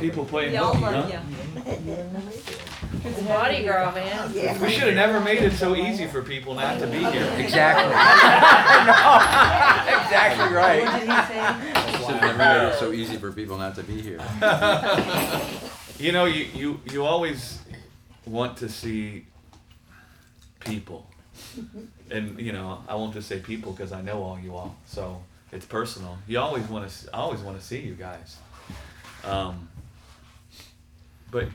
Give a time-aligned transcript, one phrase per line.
[0.00, 1.20] People playing Y'all hooky, love huh?
[1.66, 1.96] you.
[3.04, 4.32] It's Mardi Gras, man.
[4.60, 7.30] We should have never made it so easy for people not to be here.
[7.38, 7.92] Exactly.
[7.94, 10.02] I know.
[10.02, 10.84] Exactly What right.
[11.00, 11.16] did he
[11.98, 12.06] say?
[12.06, 14.20] Should have never made it so easy for people not to be here.
[15.98, 17.60] You know, you, you, you always
[18.26, 19.24] want to see
[20.58, 21.06] people.
[22.10, 24.74] And, you know, I won't just say people because I know all you all.
[24.84, 25.22] So
[25.52, 26.18] it's personal.
[26.26, 28.36] You always want to, I always want to see you guys.
[29.22, 29.68] Um,
[31.32, 31.48] but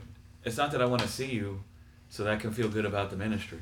[0.43, 1.63] it's not that I want to see you
[2.09, 3.61] so that I can feel good about the ministry,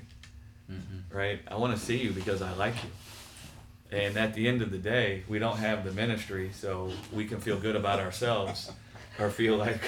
[0.71, 1.03] Mhm.
[1.13, 1.39] right?
[1.47, 2.89] I want to see you because I like you.
[3.91, 7.39] And at the end of the day, we don't have the ministry so we can
[7.39, 8.71] feel good about ourselves
[9.19, 9.79] or feel like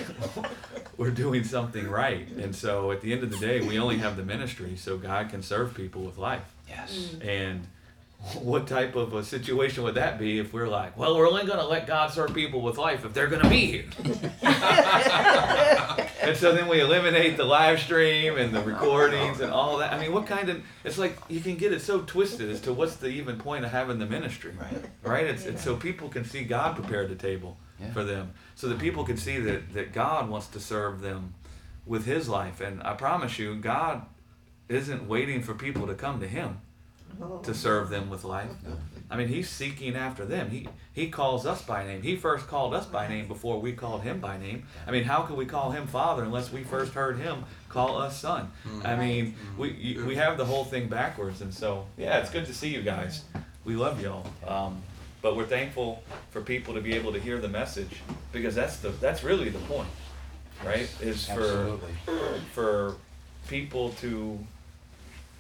[0.97, 2.27] we're doing something right.
[2.29, 5.29] And so at the end of the day, we only have the ministry so God
[5.29, 6.45] can serve people with life.
[6.67, 7.15] Yes.
[7.21, 7.67] And
[8.41, 11.59] what type of a situation would that be if we're like, well, we're only going
[11.59, 13.85] to let God serve people with life if they're going to be here?
[16.21, 19.93] and so then we eliminate the live stream and the recordings and all that.
[19.93, 22.73] I mean, what kind of, it's like you can get it so twisted as to
[22.73, 24.85] what's the even point of having the ministry, Right.
[25.03, 25.25] right?
[25.25, 27.91] It's, it's so people can see God prepare the table Yeah.
[27.93, 31.35] for them, so that people can see that, that God wants to serve them
[31.85, 32.59] with His life.
[32.61, 34.01] And I promise you, God
[34.69, 36.61] isn't waiting for people to come to Him
[37.43, 38.51] to serve them with life.
[39.09, 40.49] I mean, He's seeking after them.
[40.49, 42.01] He He calls us by name.
[42.01, 44.63] He first called us by name before we called Him by name.
[44.85, 48.19] I mean, how can we call Him Father unless we first heard Him call us
[48.19, 48.51] Son?
[48.83, 52.53] I mean, we we have the whole thing backwards, and so yeah, it's good to
[52.53, 53.23] see you guys.
[53.63, 54.25] We love y'all.
[54.45, 54.81] Um,
[55.21, 58.89] but we're thankful for people to be able to hear the message because that's the
[58.89, 59.89] that's really the point,
[60.65, 60.89] right?
[61.01, 61.93] Is for Absolutely.
[62.53, 62.95] for
[63.47, 64.39] people to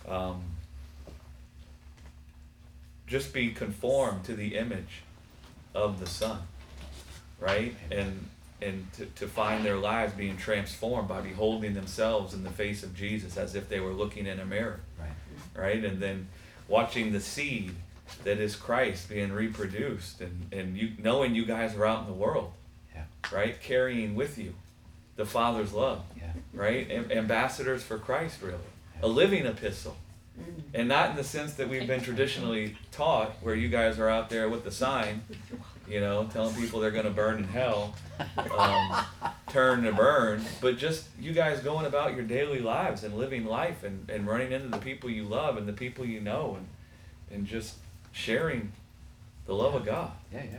[0.07, 0.41] um,
[3.07, 5.01] just be conformed to the image
[5.73, 6.39] of the Son,
[7.39, 7.75] right?
[7.91, 8.27] And
[8.59, 12.95] and to, to find their lives being transformed by beholding themselves in the face of
[12.95, 15.61] Jesus as if they were looking in a mirror, Right.
[15.63, 15.85] right?
[15.85, 16.27] And then
[16.67, 17.75] watching the seed
[18.23, 22.13] that is Christ being reproduced and, and you knowing you guys are out in the
[22.13, 22.51] world,
[22.95, 23.03] Yeah.
[23.31, 23.61] right?
[23.61, 24.55] Carrying with you
[25.17, 26.31] the Father's love Yeah.
[26.51, 26.89] right?
[26.89, 28.57] Am- ambassadors for Christ, really.
[29.03, 29.97] A living epistle.
[30.73, 34.29] And not in the sense that we've been traditionally taught, where you guys are out
[34.29, 35.21] there with the sign,
[35.87, 37.95] you know, telling people they're going to burn in hell,
[38.57, 39.05] um,
[39.49, 43.83] turn to burn, but just you guys going about your daily lives and living life
[43.83, 46.67] and, and running into the people you love and the people you know and,
[47.35, 47.75] and just
[48.11, 48.71] sharing
[49.45, 50.11] the love of God.
[50.33, 50.43] Yeah.
[50.43, 50.57] Yeah.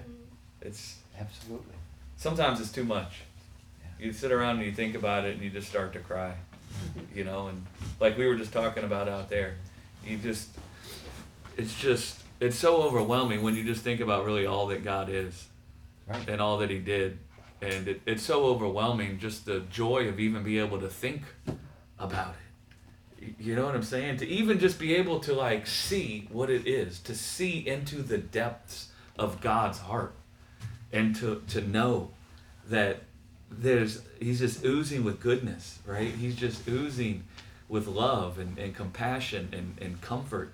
[0.63, 1.75] It's Absolutely.
[2.17, 3.21] sometimes it's too much.
[3.81, 4.07] Yeah.
[4.07, 6.35] You sit around and you think about it and you just start to cry.
[7.15, 7.67] You know, and
[7.99, 9.55] like we were just talking about out there,
[10.09, 10.49] you just
[11.57, 15.49] it's just it's so overwhelming when you just think about really all that God is
[16.07, 16.27] Right.
[16.27, 17.19] and all that he did.
[17.61, 21.23] And it, it's so overwhelming just the joy of even be able to think
[21.99, 22.35] about
[23.21, 23.35] it.
[23.39, 24.19] You know what I'm saying?
[24.19, 28.17] To even just be able to like see what it is, to see into the
[28.17, 30.15] depths of God's heart
[30.93, 32.11] and to, to know
[32.69, 33.03] that
[33.51, 36.13] there's he's just oozing with goodness, right?
[36.15, 37.25] He's just oozing
[37.69, 40.53] with love and, and compassion and, and comfort.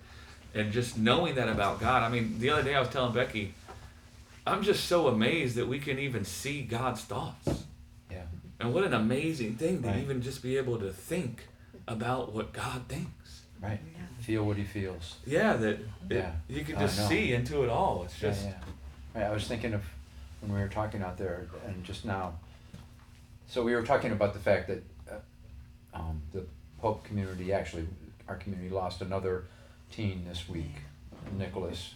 [0.54, 2.02] And just knowing that about God.
[2.02, 3.54] I mean, the other day I was telling Becky,
[4.46, 7.64] I'm just so amazed that we can even see God's thoughts.
[8.10, 8.22] Yeah.
[8.60, 9.98] And what an amazing thing to Right.
[9.98, 11.44] even just be able to think
[11.88, 13.42] about what God thinks.
[13.60, 13.80] Right.
[13.96, 14.02] Yeah.
[14.20, 15.16] Feel what he feels.
[15.26, 16.32] Yeah, that it- Yeah.
[16.48, 17.08] you can I just know.
[17.08, 18.04] see into it all.
[18.04, 18.54] It's Yeah, just yeah.
[19.14, 19.82] Right, I was thinking of
[20.40, 22.34] when we were talking out there and just now.
[23.48, 26.44] So we were talking about the fact that uh, um, the
[26.84, 27.86] Pope community actually,
[28.28, 29.46] our community lost another
[29.90, 30.74] teen this week,
[31.38, 31.94] Nicholas.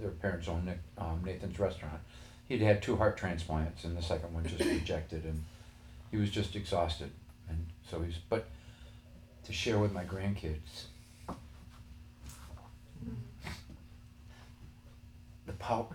[0.00, 2.00] Their parents own Nick, um, Nathan's restaurant.
[2.48, 5.44] He'd had two heart transplants, and the second one just rejected, and
[6.10, 7.12] he was just exhausted.
[7.48, 8.46] And so he's, but
[9.44, 10.86] to share with my grandkids
[15.46, 15.86] the power.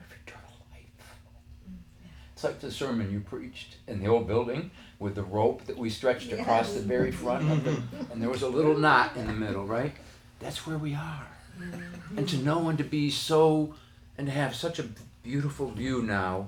[2.41, 5.91] It's like the sermon you preached in the old building with the rope that we
[5.91, 8.11] stretched across the very front of it, mm-hmm.
[8.11, 9.93] and there was a little knot in the middle, right?
[10.39, 11.27] That's where we are.
[11.59, 12.17] Mm-hmm.
[12.17, 13.75] And to know and to be so,
[14.17, 14.85] and to have such a
[15.21, 16.47] beautiful view now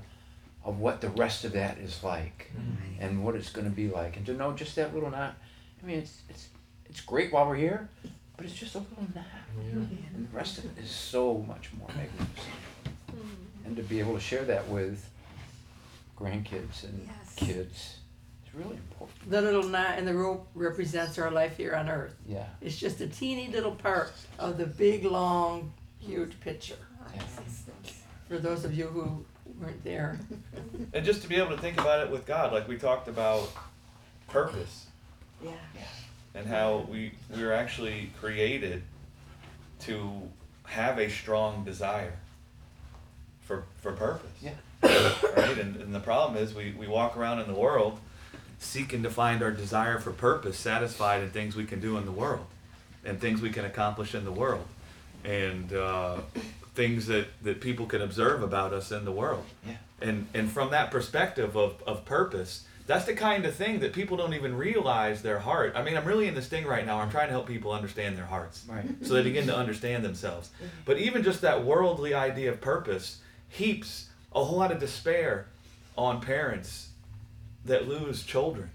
[0.65, 2.99] of what the rest of that is like mm-hmm.
[2.99, 5.35] and what it's going to be like, and to know just that little knot.
[5.83, 6.47] I mean, it's it's
[6.89, 7.87] it's great while we're here,
[8.35, 9.25] but it's just a little knot,
[9.59, 12.55] and the rest of it is so much more magnificent.
[13.63, 15.07] And to be able to share that with
[16.17, 17.35] grandkids and Yes.
[17.35, 17.97] kids.
[18.45, 19.29] It's really important.
[19.29, 22.15] The little knot in the rope represents our life here on earth.
[22.25, 22.47] Yeah.
[22.61, 26.77] It's just a teeny little part of the big, long, huge picture.
[27.13, 27.21] Yeah.
[28.27, 29.25] For those of you who
[29.59, 30.19] weren't there.
[30.93, 33.49] And just to be able to think about it with God, like we talked about
[34.27, 34.87] purpose
[35.43, 35.51] Yeah.
[36.35, 38.83] and how we we were actually created
[39.81, 40.29] to
[40.65, 42.13] have a strong desire
[43.41, 44.31] for for purpose.
[44.41, 44.53] Yeah.
[45.37, 45.57] Right?
[45.57, 47.99] And, and the problem is we, we walk around in the world
[48.59, 52.11] seeking to find our desire for purpose satisfied in things we can do in the
[52.11, 52.45] world
[53.03, 54.65] and things we can accomplish in the world
[55.25, 56.17] and uh,
[56.73, 59.43] things that, that people can observe about us in the world.
[59.67, 59.75] Yeah.
[60.01, 64.17] And and from that perspective of, of purpose, that's the kind of thing that people
[64.17, 65.73] don't even realize their heart.
[65.75, 66.99] I mean, I'm really in this thing right now.
[66.99, 68.83] I'm trying to help people understand their hearts Right.
[69.01, 70.49] so they begin to understand themselves.
[70.83, 75.47] But even just that worldly idea of purpose heaps a whole lot of despair
[75.97, 76.89] on parents
[77.65, 78.69] that lose children.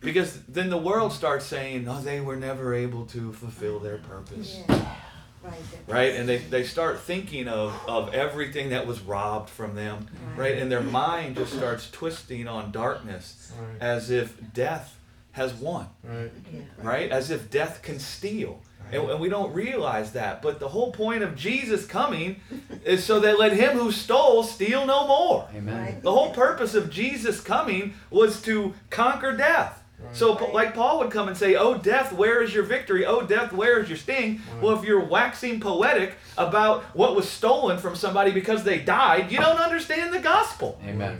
[0.00, 4.60] Because then the world starts saying, oh, they were never able to fulfill their purpose.
[4.68, 4.94] Yeah.
[5.42, 5.54] Right.
[5.86, 6.14] Right?
[6.14, 10.06] And they, they start thinking of, of everything that was robbed from them.
[10.36, 10.58] Right?
[10.58, 13.80] And their mind just starts twisting on darkness Right.
[13.80, 14.96] as if death
[15.32, 16.30] has won Right.
[16.52, 16.60] Yeah.
[16.82, 17.10] right?
[17.10, 18.60] As if death can steal.
[18.92, 20.42] And, and we don't realize that.
[20.42, 22.40] But the whole point of Jesus coming
[22.84, 25.48] is so that let him who stole steal no more.
[25.54, 25.76] Amen.
[25.78, 26.02] Right.
[26.02, 29.82] The whole purpose of Jesus coming was to conquer death.
[30.12, 33.04] So, like Paul would come and say, Oh, death, where is your victory?
[33.04, 34.40] Oh, death, where is your sting?
[34.62, 39.38] Well, if you're waxing poetic about what was stolen from somebody because they died, you
[39.38, 40.80] don't understand the gospel.
[40.86, 41.18] Amen.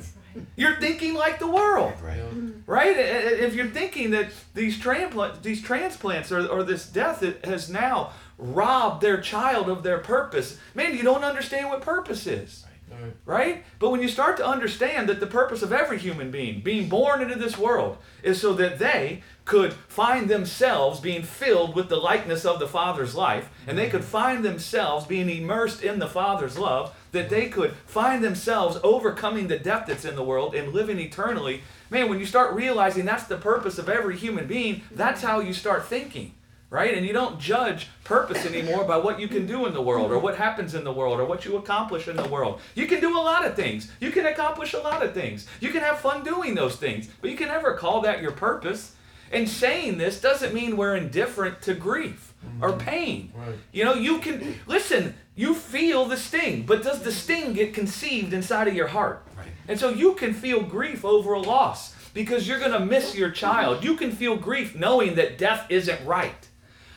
[0.54, 2.20] You're thinking like the world Right.
[2.68, 2.96] Right?
[2.96, 9.00] If you're thinking that these transplant, these transplants or, or this death has now robbed
[9.02, 13.12] their child of their purpose, man, you don't understand what purpose is, Right.
[13.26, 13.64] right?
[13.78, 17.20] But when you start to understand that the purpose of every human being being born
[17.22, 22.44] into this world is so that they could find themselves being filled with the likeness
[22.44, 26.94] of the Father's life, and they could find themselves being immersed in the Father's love,
[27.12, 31.62] that they could find themselves overcoming the death that's in the world and living eternally.
[31.88, 35.54] Man, when you start realizing that's the purpose of every human being, that's how you
[35.54, 36.34] start thinking.
[36.70, 36.94] Right?
[36.94, 40.18] And you don't judge purpose anymore by what you can do in the world or
[40.18, 42.60] what happens in the world or what you accomplish in the world.
[42.74, 43.90] You can do a lot of things.
[44.00, 45.46] You can accomplish a lot of things.
[45.60, 47.08] You can have fun doing those things.
[47.22, 48.92] But you can never call that your purpose.
[49.30, 52.78] And saying this doesn't mean we're indifferent to grief or mm-hmm.
[52.78, 53.32] pain.
[53.34, 53.54] Right.
[53.72, 58.32] You know, you can listen, you feel the sting, but does the sting get conceived
[58.32, 59.26] inside of your heart?
[59.36, 59.48] Right.
[59.66, 63.30] And so you can feel grief over a loss because you're going to miss your
[63.30, 63.84] child.
[63.84, 66.48] You can feel grief knowing that death isn't right.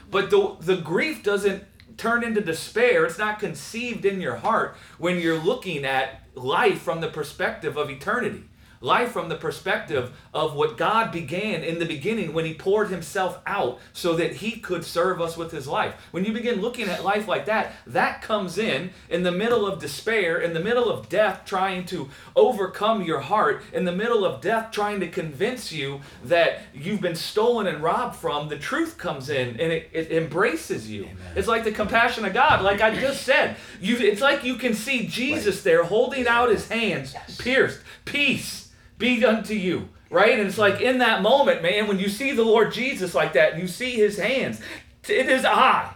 [0.10, 1.63] But the, the grief doesn't
[1.98, 3.06] turn into despair.
[3.06, 7.89] It's not conceived in your heart when you're looking at life from the perspective of
[7.89, 8.44] eternity.
[8.83, 13.39] Life from the perspective of what God began in the beginning when He poured Himself
[13.45, 15.94] out so that He could serve us with His life.
[16.10, 19.80] When you begin looking at life like that, that comes in in the middle of
[19.80, 24.42] despair, in the middle of death trying to overcome your heart, in the middle of
[24.42, 28.50] death trying to convince you that you've been stolen and robbed from.
[28.50, 31.07] The truth comes in and it, it embraces you.
[31.36, 33.57] It's like the compassion of God, like I just said.
[33.80, 38.71] You, it's like you can see Jesus there holding out His hands, pierced, peace
[39.01, 39.89] be unto you.
[40.09, 40.38] Right?
[40.38, 43.57] And it's like in that moment, man, when you see the Lord Jesus like that,
[43.57, 44.62] you see his hands.
[45.07, 45.94] It is I,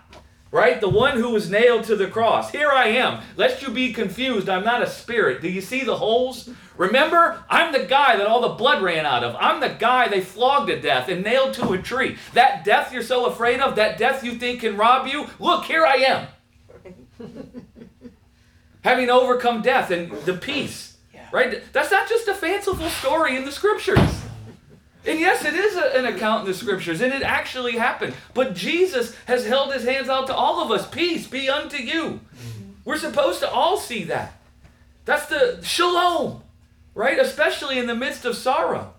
[0.51, 0.79] right?
[0.79, 2.49] The one who was nailed to the cross.
[2.51, 3.21] Here I am.
[3.35, 5.41] Lest you be confused, I'm not a spirit.
[5.41, 6.49] Do you see the holes?
[6.77, 9.35] Remember, I'm the guy that all the blood ran out of.
[9.37, 12.17] I'm the guy they flogged to death and nailed to a tree.
[12.33, 15.85] That death you're so afraid of, that death you think can rob you, look, here
[15.85, 16.27] I am.
[18.81, 20.94] Having overcome death and the peace.
[21.35, 21.61] Right?
[21.73, 23.99] That's not just a fanciful story in the scriptures.
[25.05, 28.13] And yes, it is a- an account in the scriptures, and it actually happened.
[28.33, 30.87] But Jesus has held his hands out to all of us.
[30.87, 32.21] Peace be unto you.
[32.85, 34.37] We're supposed to all see that.
[35.03, 36.41] That's the shalom,
[36.93, 37.19] right?
[37.19, 38.93] Especially in the midst of sorrow.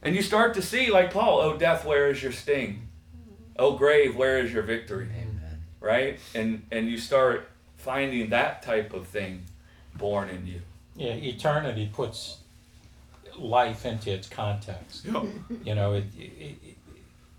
[0.00, 2.88] And you start to see, like Paul, oh, death, where is your sting?
[3.58, 5.08] Oh, grave, where is your victory?
[5.14, 5.64] Amen.
[5.80, 6.18] Right?
[6.34, 7.46] And, and you start
[7.76, 9.44] finding that type of thing
[9.98, 10.60] born in you.
[10.96, 12.38] Yeah, eternity puts
[13.36, 15.04] life into its context.
[15.64, 16.76] You know, it, it, it,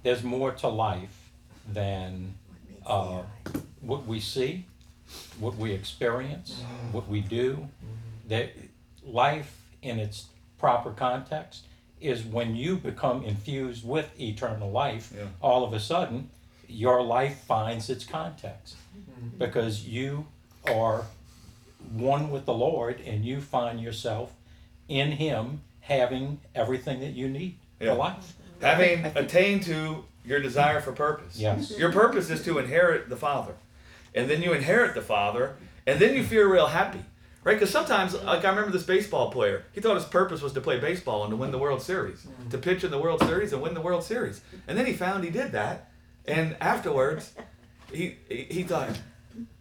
[0.03, 1.29] there's more to life
[1.71, 2.35] than
[2.85, 3.23] uh,
[3.81, 4.65] what we see,
[5.39, 7.67] what we experience, what we do.
[8.27, 8.53] That
[9.03, 11.65] life in its proper context
[11.99, 15.11] is when you become infused with eternal life.
[15.15, 15.25] Yeah.
[15.41, 16.29] All of a sudden,
[16.67, 18.75] your life finds its context
[19.37, 20.27] because you
[20.69, 21.05] are
[21.91, 24.33] one with the Lord and you find yourself
[24.87, 27.91] in Him having everything that you need Yeah.
[27.91, 28.33] for life.
[28.61, 31.39] Having attained to your desire for purpose.
[31.39, 31.71] Yes.
[31.71, 31.79] Mm-hmm.
[31.79, 33.55] Your purpose is to inherit the Father.
[34.13, 35.55] And then you inherit the Father,
[35.87, 37.03] and then you feel real happy.
[37.43, 37.53] Right?
[37.53, 40.77] Because sometimes, like I remember this baseball player, he thought his purpose was to play
[40.77, 42.59] baseball and to win the World Series, to mm-hmm.
[42.59, 44.41] pitch in the World Series and win the World Series.
[44.67, 45.89] And then he found he did that,
[46.25, 47.33] and afterwards,
[47.91, 48.89] he he, he thought,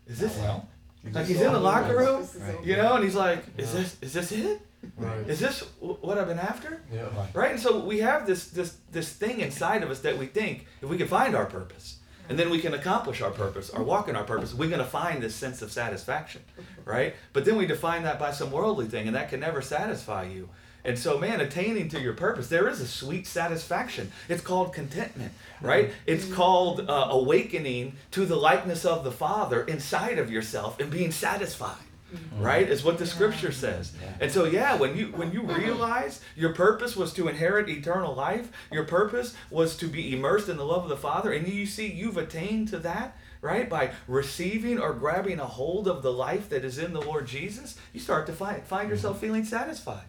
[0.09, 0.69] "Is this Well,
[1.13, 2.65] like he's in the locker room, Right.
[2.65, 4.61] you know?" And he's like, "Is this is this it?
[4.97, 5.27] Right.
[5.29, 7.03] Is this wh- what I've been after?" Yeah.
[7.17, 7.29] right.
[7.35, 7.51] Right?
[7.53, 10.89] And so we have this this this thing inside of us that we think if
[10.89, 11.97] we can find our purpose
[12.29, 14.85] and then we can accomplish our purpose or walk in our purpose, we're going to
[15.01, 16.43] find this sense of satisfaction,
[16.85, 17.15] right?
[17.33, 20.51] But then we define that by some worldly thing and that can never satisfy you.
[20.85, 24.13] And so, man, attaining to your purpose, there is a sweet satisfaction.
[24.29, 25.87] It's called contentment, right?
[25.87, 25.95] Mm-hmm.
[26.07, 26.35] It's mm-hmm.
[26.35, 31.77] called uh, awakening to the likeness of the Father inside of yourself and being satisfied
[32.15, 32.43] mm-hmm.
[32.43, 33.93] right is what the scripture says.
[34.21, 38.51] And so yeah when you when you realize your purpose was to inherit eternal life
[38.73, 41.87] your purpose was to be immersed in the love of the father and you see
[41.87, 46.65] you've attained to that right by receiving or grabbing a hold of the life that
[46.65, 50.05] is in the lord jesus you start to find find yourself feeling satisfied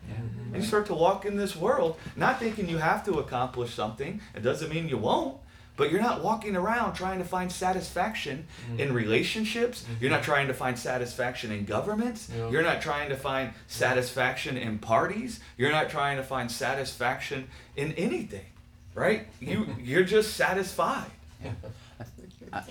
[0.53, 4.19] and you start to walk in this world not thinking you have to accomplish something
[4.35, 5.37] it doesn't mean you won't
[5.79, 8.81] but you're not walking around trying to find satisfaction mm-hmm.
[8.81, 9.83] in relationships.
[9.83, 9.93] Mm-hmm.
[10.01, 12.29] You're not trying to find satisfaction in governments.
[12.35, 12.49] Yeah.
[12.49, 15.39] You're not trying to find satisfaction in parties.
[15.57, 18.45] You're not trying to find satisfaction in anything,
[18.93, 19.27] right?
[19.39, 21.11] You you're just satisfied.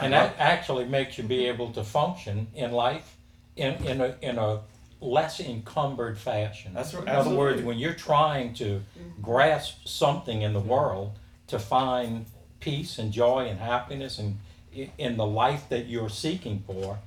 [0.01, 3.17] And that actually makes you be able to function in life
[3.57, 4.61] in, in a, in a
[5.01, 6.75] less encumbered fashion.
[6.75, 7.65] That's right, In other words, absolutely.
[7.65, 9.23] when you're trying to mm-hmm.
[9.23, 10.69] grasp something in the mm-hmm.
[10.69, 11.19] world
[11.49, 12.27] to find
[12.61, 14.39] peace and joy and happiness and
[14.77, 16.99] i- in the life that you're seeking for,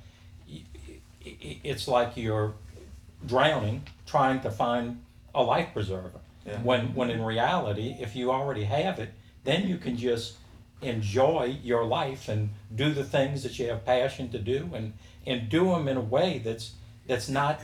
[0.48, 0.62] y-
[1.26, 2.54] i- i- it's like you're
[3.26, 5.00] drowning trying to find
[5.34, 6.20] a life preserver.
[6.46, 6.58] Yeah.
[6.62, 9.10] When, when in reality, if you already have it,
[9.44, 10.36] then you can just
[10.82, 14.94] enjoy your life and do the things that you have passion to do and,
[15.26, 16.72] and do them in a way that's,
[17.06, 17.60] that's not,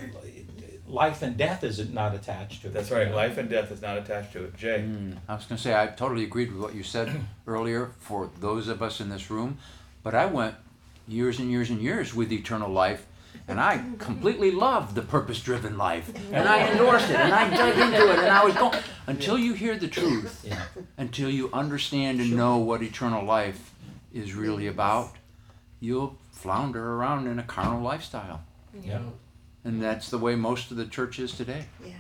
[0.87, 2.73] life and death is not attached to it.
[2.73, 3.13] That's right.
[3.13, 4.57] Life and death is not attached to it.
[4.57, 4.85] Jay.
[4.87, 8.31] Mm, I was going to say, I totally agreed with what you said earlier for
[8.41, 9.59] those of us in this room,
[10.03, 10.55] but I went
[11.07, 13.07] years and years and years with eternal life,
[13.47, 17.79] and I completely loved the purpose driven life, and I endorsed it, and I dug
[17.79, 20.63] into it, and I was going until you hear the truth, Yeah.
[20.97, 23.73] until you understand and know what eternal life
[24.13, 25.13] is really about,
[25.81, 28.43] you'll flounder around in a carnal lifestyle.
[28.83, 29.01] Yeah.
[29.65, 31.67] And that's the way most of the church is today.
[31.85, 31.93] Yeah.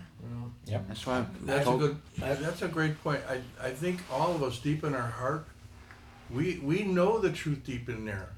[0.66, 0.80] yeah.
[0.88, 1.96] That's why I'm That's a good.
[2.22, 3.20] Uh, that's a great point.
[3.28, 5.46] I I think all of us deep in our heart,
[6.30, 8.28] we we know the truth deep in there,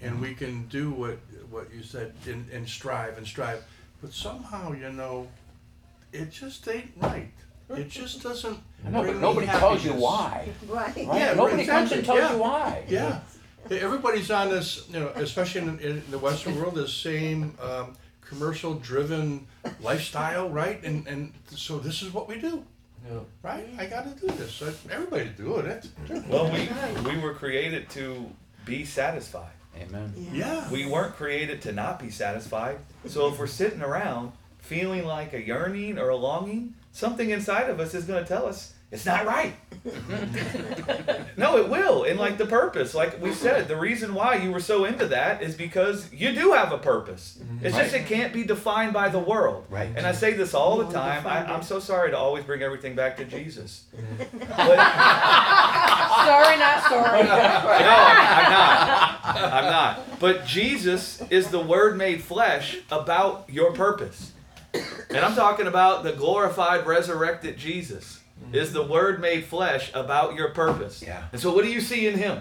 [0.00, 1.18] and we can do what
[1.50, 3.64] what you said and, and strive and strive,
[4.00, 5.28] but somehow you know,
[6.12, 7.32] it just ain't right.
[7.70, 8.58] It just doesn't.
[8.86, 10.02] I know, bring but me nobody tells you happiness.
[10.10, 10.48] why.
[10.68, 10.96] Right.
[10.96, 11.20] Right?
[11.20, 12.32] Yeah, Nobody exactly, comes and tells yeah.
[12.32, 12.84] you why.
[12.88, 13.20] Yeah.
[13.70, 18.74] Everybody's on this, you know, especially in, in the Western world, this same um, commercial
[18.74, 19.46] driven
[19.82, 20.82] lifestyle, right?
[20.82, 22.64] And, and so this is what we do,
[23.06, 23.18] Yeah.
[23.42, 23.66] right?
[23.78, 24.62] I got to do this.
[24.90, 25.86] Everybody's doing it.
[26.28, 26.68] Well, we
[27.10, 28.30] we were created to
[28.64, 29.50] be satisfied.
[29.80, 30.12] Amen.
[30.32, 30.68] Yeah.
[30.70, 32.78] We weren't created to not be satisfied.
[33.06, 37.80] So if we're sitting around feeling like a yearning or a longing, something inside of
[37.80, 39.54] us is going to tell us it's not right.
[41.36, 42.04] no, it will.
[42.04, 45.42] And like the purpose, like we said, the reason why you were so into that
[45.42, 47.38] is because you do have a purpose.
[47.38, 47.66] Mm-hmm.
[47.66, 49.66] It's just it can't be defined by the world.
[49.68, 49.90] Right.
[49.94, 51.26] And I say this all the time.
[51.26, 53.84] I, I'm so sorry to always bring everything back to Jesus.
[53.94, 54.38] Mm-hmm.
[54.38, 54.78] But,
[56.26, 57.22] Sorry, not sorry.
[57.24, 59.20] no, I'm not.
[59.24, 60.20] I'm not.
[60.20, 64.32] But Jesus is the Word made flesh about your purpose.
[64.72, 68.17] And I'm talking about the glorified, resurrected Jesus
[68.48, 68.56] Mm-hmm.
[68.56, 71.02] is the Word made flesh about your purpose.
[71.02, 71.24] Yeah.
[71.32, 72.40] And so, what do you see in Him?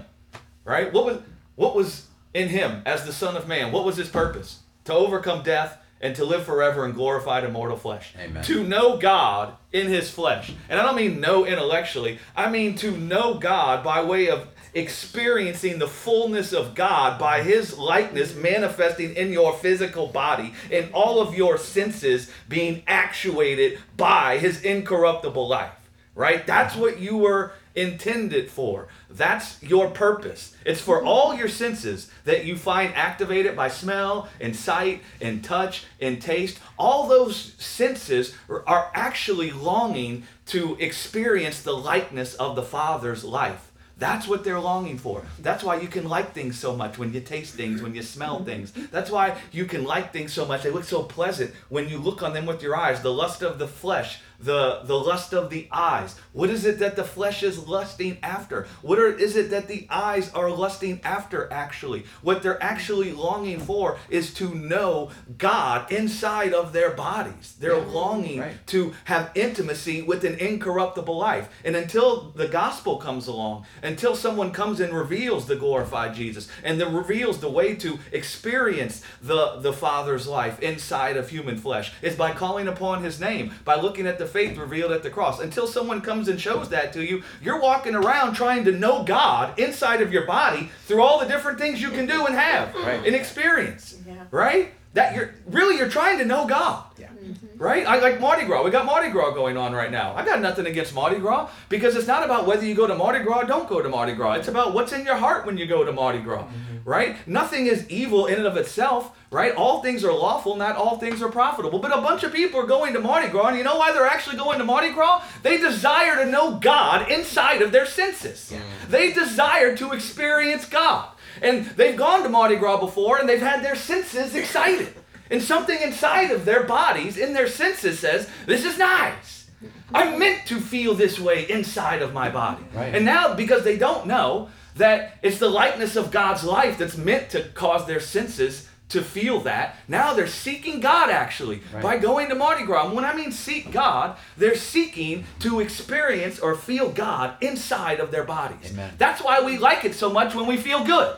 [0.63, 0.91] Right?
[0.91, 1.21] What was
[1.55, 3.71] what was in Him as the Son of Man?
[3.71, 4.59] What was His purpose?
[4.85, 8.13] To overcome death and to live forever in glorified, immortal flesh.
[8.19, 8.43] Amen.
[8.43, 12.19] To know God in His flesh, and I don't mean know intellectually.
[12.35, 17.77] I mean to know God by way of experiencing the fullness of God by His
[17.77, 24.61] likeness manifesting in your physical body, in all of your senses being actuated by His
[24.61, 25.71] incorruptible life.
[26.17, 26.47] Right?
[26.47, 28.88] That's what you were intended for.
[29.07, 30.55] That's your purpose.
[30.65, 31.07] It's for mm-hmm.
[31.07, 36.59] all your senses that you find activated by smell and sight and touch and taste.
[36.79, 43.71] All those senses are- actually longing to experience the likeness of the Father's life.
[44.00, 45.24] That's what they're longing for.
[45.39, 48.38] That's why you can like things so much when you taste things, when you smell
[48.38, 48.45] mm-hmm.
[48.45, 48.71] things.
[48.91, 50.63] That's why you can like things so much.
[50.63, 53.01] They look so pleasant when you look on them with your eyes.
[53.01, 56.15] The lust of the flesh, the the lust of the eyes.
[56.34, 58.67] What is it that the flesh is lusting after?
[58.82, 62.06] What are, is it that the eyes are lusting after actually?
[62.22, 67.56] What they're actually longing for is to know God inside of their bodies.
[67.60, 68.67] They're longing Right.
[68.67, 71.50] to have intimacy with an incorruptible life.
[71.65, 76.79] And until the gospel comes along, until someone comes and reveals the glorified Jesus and
[76.79, 82.15] then reveals the way to experience the, the Father's life inside of human flesh, is
[82.15, 85.39] by calling upon his name, by looking at the faith revealed at the cross.
[85.39, 89.57] Until someone comes and shows that to you, you're walking around trying to know God
[89.60, 93.05] inside of your body through all the different things you can do and have Right.
[93.05, 93.96] and experience.
[94.07, 94.13] Yeah.
[94.31, 94.74] Right?
[94.97, 96.83] That you're really you're trying to know God.
[96.97, 97.09] Yeah.
[97.09, 97.61] Mm-hmm.
[97.61, 97.85] Right?
[97.85, 98.63] I like Mardi Gras.
[98.63, 100.15] We got Mardi Gras going on right now.
[100.15, 103.23] I got nothing against Mardi Gras because it's not about whether you go to Mardi
[103.23, 104.33] Gras or don't go to Mardi Gras.
[104.39, 106.45] It's about what's in your heart when you go to Mardi Gras.
[106.45, 106.89] Mm-hmm.
[106.89, 107.15] Right?
[107.27, 109.15] Nothing is evil in and of itself.
[109.29, 109.53] Right?
[109.53, 111.77] All things are lawful, not all things are profitable.
[111.77, 114.07] But a bunch of people are going to Mardi Gras, and you know why they're
[114.07, 115.21] actually going to Mardi Gras?
[115.43, 118.51] They desire to know God inside of their senses.
[118.89, 121.09] They desire to experience God.
[121.41, 124.94] And they've gone to Mardi Gras before and they've had their senses excited.
[125.29, 129.50] And something inside of their bodies, in their senses, says, This is nice.
[129.94, 132.63] I'm meant to feel this way inside of my body.
[132.74, 132.94] Right.
[132.94, 137.29] And now, because they don't know that it's the likeness of God's life that's meant
[137.32, 141.84] to cause their senses to feel that, now they're seeking God actually Right.
[141.84, 142.86] by going to Mardi Gras.
[142.86, 148.12] And when I mean seek God, they're seeking to experience or feel God inside of
[148.12, 148.72] their bodies.
[148.72, 148.94] Amen.
[148.98, 151.17] That's why we like it so much when we feel good.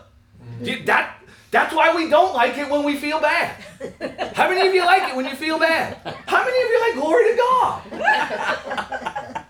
[0.62, 1.18] You- that,
[1.52, 3.56] that's why we don't like it when we feel bad.
[4.36, 5.96] How many of you like it when you feel bad?
[6.28, 7.82] How many of you like glory to God?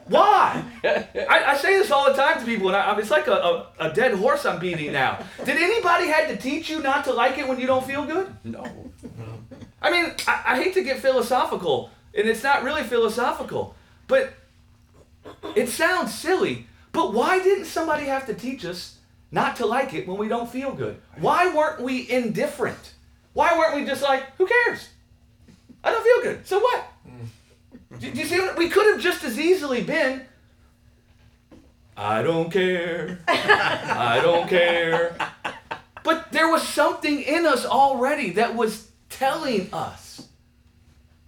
[0.07, 0.63] Why?
[0.83, 3.67] I, I say this all the time to people, and I, it's like a, a,
[3.79, 5.23] a dead horse I'm beating now.
[5.45, 8.33] Did anybody had to teach you not to like it when you don't feel good?
[8.43, 8.63] No.
[9.81, 13.75] I mean, I, I hate to get philosophical, and it's not really philosophical,
[14.07, 14.33] but
[15.55, 16.65] it sounds silly.
[16.91, 18.97] But why didn't somebody have to teach us
[19.31, 20.99] not to like it when we don't feel good?
[21.17, 22.93] Why weren't we indifferent?
[23.33, 24.89] Why weren't we just like, who cares?
[25.83, 26.47] I don't feel good.
[26.47, 26.85] So what?
[27.99, 30.23] Do, do you see what we could have just as easily been?
[31.95, 33.19] I don't care.
[33.27, 35.15] I don't care.
[36.03, 40.27] But there was something in us already that was telling us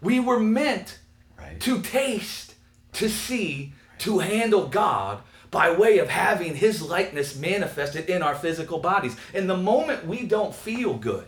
[0.01, 0.97] we were meant
[1.37, 1.59] Right.
[1.61, 2.53] to taste,
[2.93, 8.79] to see, to handle God by way of having His likeness manifested in our physical
[8.79, 9.15] bodies.
[9.33, 11.27] And the moment we don't feel good,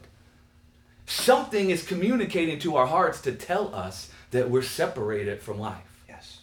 [1.05, 6.03] something is communicating to our hearts to tell us that we're separated from life.
[6.07, 6.39] Yes.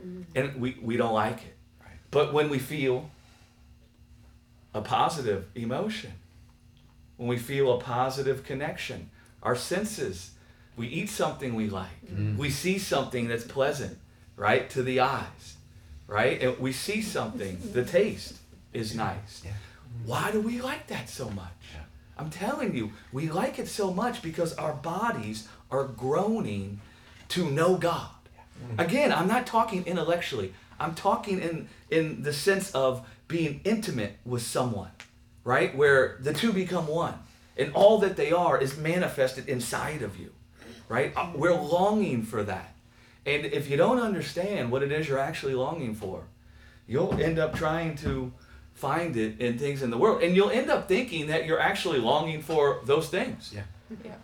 [0.00, 0.22] Mm-hmm.
[0.34, 1.56] And we, we don't like it.
[1.80, 1.96] Right.
[2.10, 3.10] But when we feel
[4.74, 6.12] a positive emotion,
[7.16, 9.10] when we feel a positive connection,
[9.42, 10.32] our senses,
[10.76, 12.36] we eat something we like, mm-hmm.
[12.36, 13.98] we see something that's pleasant,
[14.36, 15.56] right, to the eyes,
[16.12, 16.40] right?
[16.42, 18.34] And we see something, the taste
[18.72, 19.42] is nice.
[20.04, 21.48] Why do we like that so much?
[22.18, 26.80] I'm telling you, we like it so much because our bodies are groaning
[27.28, 28.10] to know God.
[28.78, 30.52] Again, I'm not talking intellectually.
[30.78, 34.90] I'm talking in in the sense of being intimate with someone,
[35.44, 35.74] right?
[35.76, 37.14] Where the two become one,
[37.56, 40.30] and all that they are is manifested inside of you,
[40.88, 41.12] right?
[41.16, 42.74] Uh, We're longing for that,
[43.24, 46.24] and if you don't understand what it is you're actually longing for,
[46.86, 48.32] you'll end up trying to
[48.74, 51.98] find it in things in the world, and you'll end up thinking that you're actually
[51.98, 53.52] longing for those things.
[53.54, 53.62] Yeah.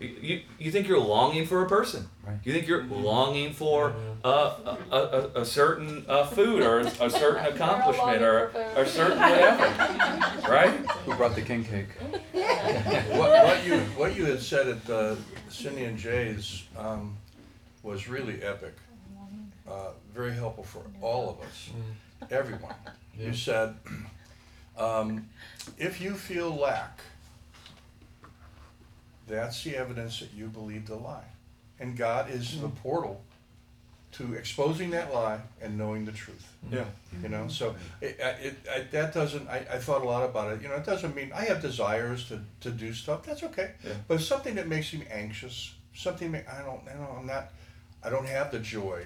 [0.00, 2.08] You, you, you think you're longing for a person.
[2.26, 2.38] Right.
[2.42, 7.44] You think you're longing for a, a, a, a certain uh, food or a certain
[7.44, 10.74] accomplishment or longing for a certain whatever, right?
[11.04, 11.88] Who brought the king cake?
[13.18, 15.16] What, what you what you had said at uh,
[15.48, 17.16] Cindy and Jay's um,
[17.82, 18.74] was really epic.
[19.68, 21.70] Uh, very helpful for all of us,
[22.30, 22.74] everyone.
[23.18, 23.74] You said,
[24.78, 25.28] um,
[25.76, 27.00] if you feel lack,
[29.26, 31.26] that's the evidence that you believe a lie,
[31.80, 33.22] and God is the portal
[34.12, 36.46] to exposing that lie and knowing the truth.
[36.72, 36.84] Yeah.
[37.22, 38.28] You know, so it, I-
[38.74, 41.30] it, that doesn't, I, I thought a lot about it, you know, it doesn't mean,
[41.34, 43.72] I have desires to, to do stuff, that's okay.
[43.84, 43.92] Yeah.
[44.08, 47.50] But something that makes me anxious, something, ma- I don't, I don't, I'm not,
[48.02, 49.04] I don't have the joy,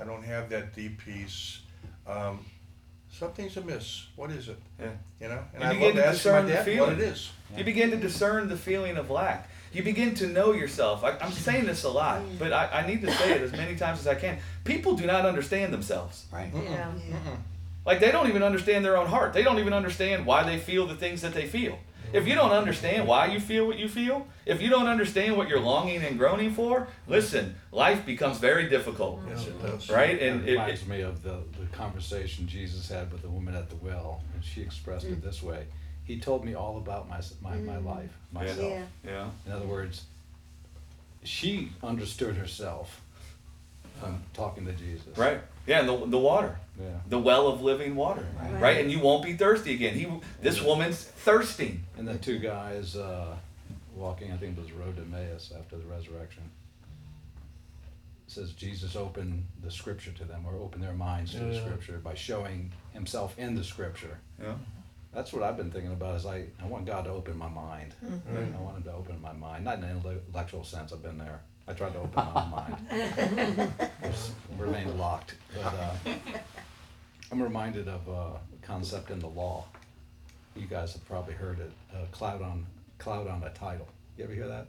[0.00, 1.60] I don't have that deep peace,
[2.06, 2.44] um,
[3.10, 4.58] something's amiss, what is it?
[4.80, 4.90] Yeah.
[5.20, 6.64] You know, and You I begin love to to ask my discern the dad what
[6.66, 6.92] feeling.
[6.94, 7.30] it is.
[7.56, 9.48] You begin to discern the feeling of lack.
[9.72, 11.04] You begin to know yourself.
[11.04, 13.76] I, I'm saying this a lot, but I, I need to say it as many
[13.76, 14.38] times as I can.
[14.64, 16.24] People do not understand themselves.
[16.32, 16.50] Right.
[16.54, 16.92] Yeah.
[16.92, 17.36] Mm-mm.
[17.84, 19.32] Like they don't even understand their own heart.
[19.32, 21.78] They don't even understand why they feel the things that they feel.
[22.12, 25.48] If you don't understand why you feel what you feel, if you don't understand what
[25.48, 29.20] you're longing and groaning for, listen, life becomes very difficult.
[29.28, 29.90] Yes, it does.
[29.90, 30.20] Right?
[30.20, 33.54] And it it, reminds it, me of the, the conversation Jesus had with the woman
[33.54, 35.22] at the well, and she expressed it mm.
[35.22, 35.66] this way.
[36.04, 37.84] He told me all about my, my, my mm.
[37.84, 38.58] life, myself.
[38.58, 38.84] Yeah.
[39.04, 39.30] yeah.
[39.46, 40.04] In other words,
[41.22, 43.02] she understood herself
[44.00, 45.16] from talking to Jesus.
[45.16, 45.40] Right.
[45.68, 46.58] Yeah, and the, the water.
[46.80, 46.86] Yeah.
[47.08, 48.26] The well of living water.
[48.40, 48.60] Right.
[48.62, 48.76] Right.
[48.80, 49.94] And you won't be thirsty again.
[49.94, 50.08] He
[50.40, 51.84] this woman's thirsting.
[51.96, 53.36] And the two guys uh,
[53.94, 56.44] walking, I think it was the road to Emmaus after the resurrection.
[58.26, 61.60] It says Jesus opened the scripture to them, or opened their minds to the Yeah.
[61.64, 64.18] scripture by showing himself in the scripture.
[64.42, 64.54] Yeah.
[65.14, 66.16] That's what I've been thinking about.
[66.16, 67.94] Is I, I want God to open my mind.
[68.02, 70.92] I want Him to open my mind, not in an intellectual sense.
[70.92, 71.40] I've been there.
[71.66, 72.46] I tried to open my
[73.48, 73.72] mind.
[74.58, 75.34] It's remained locked.
[75.54, 75.94] But uh,
[77.32, 79.64] I'm reminded of a concept in the law.
[80.56, 81.70] You guys have probably heard it.
[81.94, 82.66] Uh, cloud on
[82.98, 83.86] cloud on a title.
[84.16, 84.66] You ever hear that?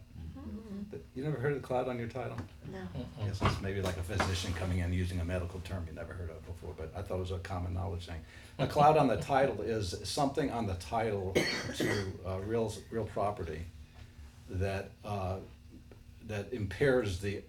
[0.91, 2.37] Th- You never heard of cloud on your title?
[2.71, 2.79] No.
[3.21, 6.13] I guess it's maybe like a physician coming in using a medical term you never
[6.13, 8.19] heard of before, but I thought it was a common knowledge thing.
[8.59, 11.35] A cloud on the title is something on the title
[11.77, 13.61] to uh, real real property
[14.49, 15.37] that uh,
[16.27, 17.41] that impairs the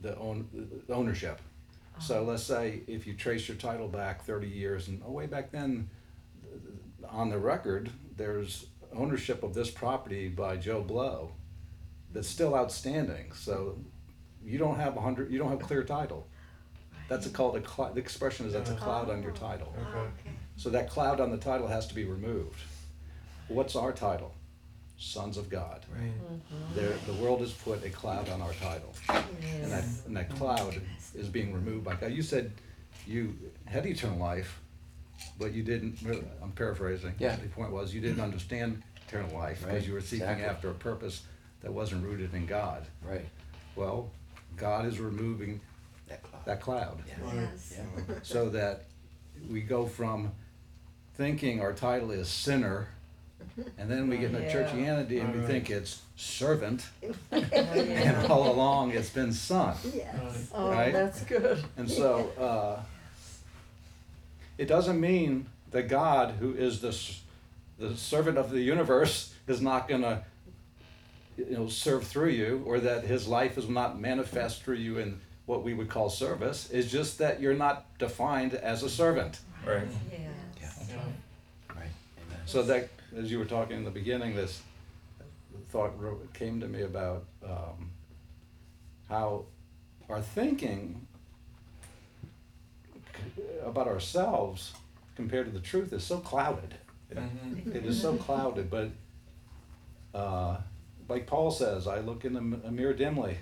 [0.00, 0.48] the own
[0.86, 1.40] the ownership.
[2.00, 5.50] So let's say if you trace your title back 30 years and oh, way back
[5.50, 5.90] then,
[7.10, 11.32] on the record, there's ownership of this property by Joe Blow
[12.12, 13.32] that's still outstanding.
[13.32, 13.78] So
[14.44, 16.26] you don't have a hundred, you don't have clear title.
[17.08, 19.74] That's a called a cloud, the expression is that's a oh, cloud on your title.
[19.78, 20.08] Okay.
[20.56, 22.60] So that cloud on the title has to be removed.
[23.48, 24.34] What's our title?
[24.98, 25.84] Sons of God.
[25.94, 26.10] Right.
[26.10, 26.74] Mm-hmm.
[26.74, 28.92] There, the world has put a cloud on our title.
[29.08, 30.80] And that, and that cloud
[31.14, 32.10] is being removed by God.
[32.12, 32.50] You said
[33.06, 34.60] you had eternal life,
[35.38, 35.98] but you didn't,
[36.42, 37.14] I'm paraphrasing.
[37.18, 37.36] Yeah.
[37.36, 40.46] The point was, you didn't understand eternal life because Right, you were seeking exactly.
[40.46, 41.22] after a purpose
[41.62, 42.84] that wasn't rooted in God.
[43.02, 43.26] Right.
[43.76, 44.10] Well,
[44.56, 45.60] God is removing
[46.08, 46.44] That cloud.
[46.44, 47.74] that cloud Yes.
[47.78, 48.14] Yeah.
[48.22, 48.84] so that
[49.48, 50.32] we go from
[51.14, 52.88] thinking our title is sinner,
[53.78, 54.52] and then we get into Yeah.
[54.54, 55.46] churchianity and we Alright.
[55.46, 56.86] think it's servant,
[57.32, 59.76] and all along it's been son.
[59.94, 60.48] Yes.
[60.54, 60.92] Oh, Right?
[60.92, 61.62] that's good.
[61.76, 62.82] And so uh,
[64.56, 67.20] it doesn't mean that God, who is the s-
[67.78, 70.22] the servant of the universe, is not going to
[71.36, 75.20] you know serve through you, or that His life is not manifest through you in
[75.46, 76.68] what we would call service.
[76.72, 79.38] It's just that you're not defined as a servant.
[79.66, 79.86] Right.
[80.60, 80.90] Yes.
[81.70, 81.76] Right.
[81.78, 82.40] Amen.
[82.46, 84.60] So that, as you were talking in the beginning, this
[85.70, 85.92] thought
[86.34, 87.90] came to me about um,
[89.08, 89.44] how
[90.08, 91.06] our thinking
[93.64, 94.72] about ourselves
[95.16, 96.74] compared to the truth is so clouded.
[97.74, 98.90] It is so clouded, but
[100.14, 100.58] uh,
[101.08, 103.38] like Paul says, I look in a m- a mirror dimly.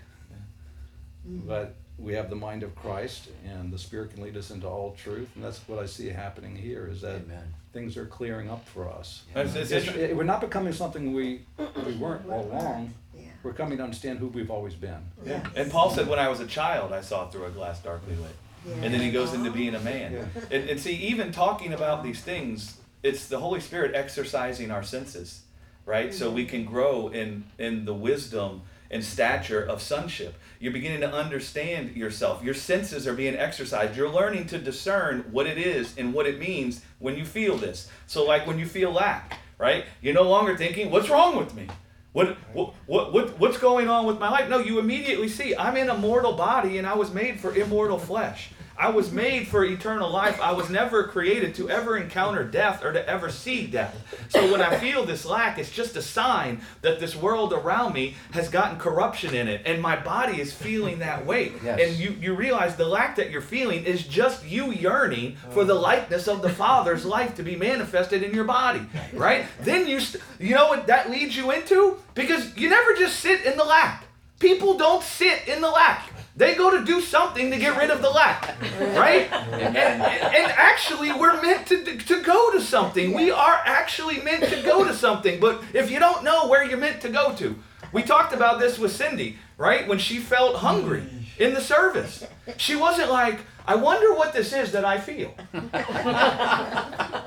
[1.24, 4.92] But we have the mind of Christ, and the Spirit can lead us into all
[4.92, 6.87] truth, and that's what I see happening here.
[6.90, 7.52] Is that Amen.
[7.77, 9.23] Things are clearing up for us.
[9.35, 11.43] It's, it's It's- inter- it- we're not becoming something we
[11.87, 12.95] we weren't all along.
[13.15, 13.25] Yeah.
[13.43, 15.03] We're coming to understand who we've always been.
[15.25, 15.43] yeah.
[15.55, 18.37] And Paul said, when I was a child, I saw through a glass darkly lit.
[18.83, 20.12] And then he goes into being a man.
[20.12, 20.25] Yeah.
[20.51, 25.43] And, and see, even talking about these things, it's the Holy Spirit exercising our senses,
[25.85, 26.12] right?
[26.15, 30.35] So we can grow in in the wisdom and stature of sonship.
[30.59, 32.42] You're beginning to understand yourself.
[32.42, 33.96] Your senses are being exercised.
[33.96, 37.90] You're learning to discern what it is and what it means when you feel this.
[38.07, 39.85] So, like when you feel lack, right?
[40.01, 41.68] You're no longer thinking, "What's wrong with me?"
[42.16, 44.49] What, what, what, what, what's going on with my life?
[44.49, 47.99] No, you immediately see, I'm in a mortal body and I was made for immortal
[47.99, 48.49] flesh.
[48.79, 50.41] I was made for eternal life.
[50.41, 53.97] I was never created to ever encounter death or to ever see death.
[54.29, 58.17] So when I feel this lack, it's just a sign that this world around me
[58.33, 61.53] has gotten corruption in it and my body is feeling that weight.
[61.65, 61.81] Yes.
[61.81, 65.75] And you, you realize the lack that you're feeling is just you yearning for the
[65.75, 69.47] likeness of the Father's life to be manifested in your body, right?
[69.61, 71.97] Then you, st- you know what that leads you into?
[72.15, 74.05] Because you never just sit in the lack.
[74.39, 76.11] People don't sit in the lack.
[76.37, 79.33] They go to do something to get rid of the lack, right?
[79.33, 83.14] And, and, actually, we're meant to, to go to something.
[83.14, 85.40] We are actually meant to go to something.
[85.40, 87.57] But if you don't know where you're meant to go to,
[87.90, 89.88] we talked about this with Cindy, right?
[89.88, 91.05] When she felt hungry
[91.38, 92.27] in the service,
[92.59, 95.35] she wasn't like, I wonder what this is that I feel.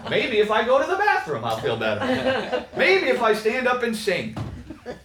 [0.10, 2.66] Maybe if I go to the bathroom, I'll feel better.
[2.78, 4.38] Maybe if I stand up and sing.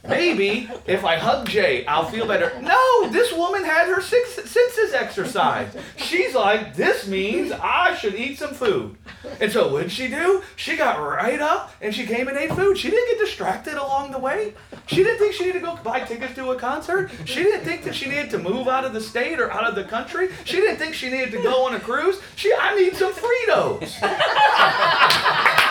[0.07, 2.53] Maybe if I hug Jay, I'll feel better.
[2.61, 5.77] No, this woman had her senses exercised.
[5.97, 8.97] She's like, this means I should eat some food.
[9.41, 10.43] And so what did she do?
[10.57, 12.79] She got right up and she came and ate food.
[12.79, 14.55] She didn't get distracted along the way.
[14.87, 17.11] She didn't think she needed to go buy tickets to a concert.
[17.25, 19.75] She didn't think that she needed to move out of the state or out of
[19.75, 20.29] the country.
[20.45, 22.21] She didn't think she needed to go on a cruise.
[22.37, 23.95] She, I need some Fritos.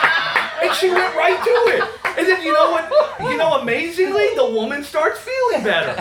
[0.64, 1.84] And she went right to it.
[2.16, 2.90] And then you know what?
[3.30, 6.00] You know, amazingly, the woman starts feeling better.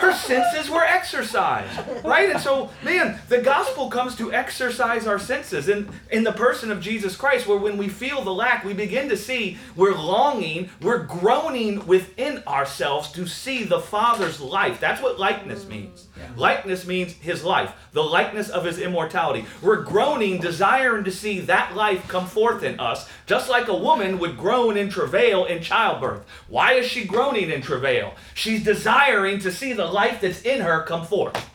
[0.00, 2.30] Her senses were exercised, right?
[2.30, 6.80] And so, man, the gospel comes to exercise our senses in, in the person of
[6.80, 11.04] Jesus Christ, where when we feel the lack, we begin to see we're longing, we're
[11.04, 14.80] groaning within ourselves to see the Father's life.
[14.80, 16.08] That's what likeness means.
[16.36, 19.44] Likeness means his life, the likeness of his immortality.
[19.62, 24.18] We're groaning, desiring to see that life come forth in us, just like a woman
[24.18, 26.24] would groan in travail in childbirth.
[26.48, 28.14] Why is she groaning in travail?
[28.34, 31.50] She's desiring to see the life that's in her come forth.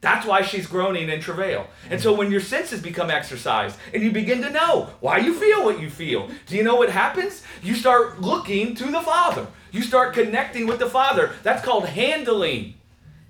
[0.00, 1.66] That's why she's groaning in travail.
[1.88, 5.64] And so when your senses become exercised and you begin to know why you feel
[5.64, 7.42] what you feel, do you know what happens?
[7.62, 9.46] You start looking to the Father.
[9.72, 11.32] You start connecting with the Father.
[11.42, 12.74] That's called handling,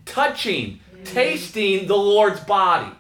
[0.07, 2.93] touching, tasting the Lord's body,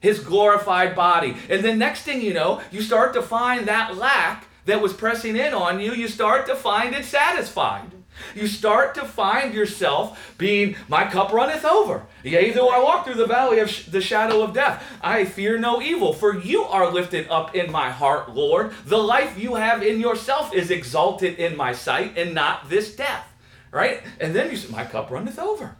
[0.00, 1.36] his glorified body.
[1.48, 5.36] And then next thing you know, you start to find that lack that was pressing
[5.36, 7.90] in on you, you start to find it satisfied.
[8.34, 12.06] You start to find yourself being, my cup runneth over.
[12.22, 15.58] Yea, though I walk through the valley of sh- the shadow of death, I fear
[15.58, 18.72] no evil, for you are lifted up in my heart, Lord.
[18.84, 23.26] The life you have in yourself is exalted in my sight, and not this death.
[23.70, 24.02] Right?
[24.20, 25.76] And then you say, my cup runneth over.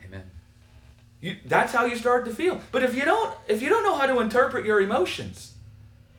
[1.20, 2.60] You, that's how you start to feel.
[2.72, 5.54] But if you don't, if you don't know how to interpret your emotions,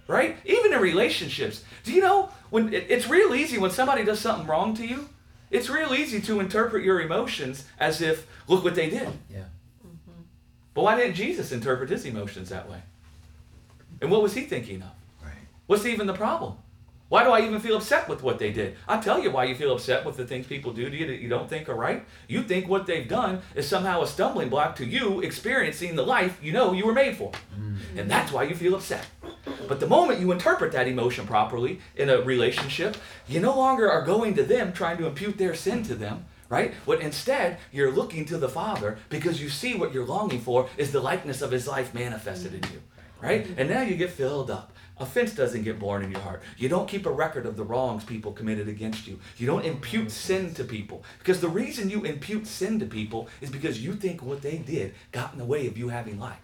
[0.08, 0.38] right?
[0.46, 4.48] Even in relationships, do you know when it, it's real easy when somebody does something
[4.48, 5.10] wrong to you?
[5.50, 9.10] It's real easy to interpret your emotions as if, look what they did.
[9.30, 9.46] Yeah.
[9.86, 10.22] Mm-hmm.
[10.74, 12.82] But why didn't Jesus interpret his emotions that way?
[14.02, 14.92] And what was he thinking of?
[15.24, 15.34] Right.
[15.66, 16.58] What's even the problem?
[17.12, 18.78] Why do I even feel upset with what they did?
[18.88, 21.19] I'll tell you why you feel upset with the things people do to you that
[21.19, 22.06] you don't think are right.
[22.30, 26.39] You think what they've done is somehow a stumbling block to you experiencing the life
[26.41, 27.34] you know you were made for.
[27.60, 27.76] Mm.
[27.97, 29.06] And that's why you feel upset.
[29.67, 32.95] But the moment you interpret that emotion properly in a relationship,
[33.28, 36.74] you no longer are going to them trying to impute their sin to them, right?
[36.86, 40.93] But instead, you're looking to the Father because you see what you're longing for is
[40.93, 42.82] the likeness of His life manifested in you,
[43.21, 43.45] right?
[43.58, 44.71] And now you get filled up.
[45.02, 46.44] Offense doesn't get born in your heart.
[46.58, 49.20] You don't keep a record of the wrongs people committed against you.
[49.38, 51.04] You don't impute sin to people.
[51.20, 54.94] Because the reason you impute sin to people is because you think what they did
[55.12, 56.38] got in the way of you having life.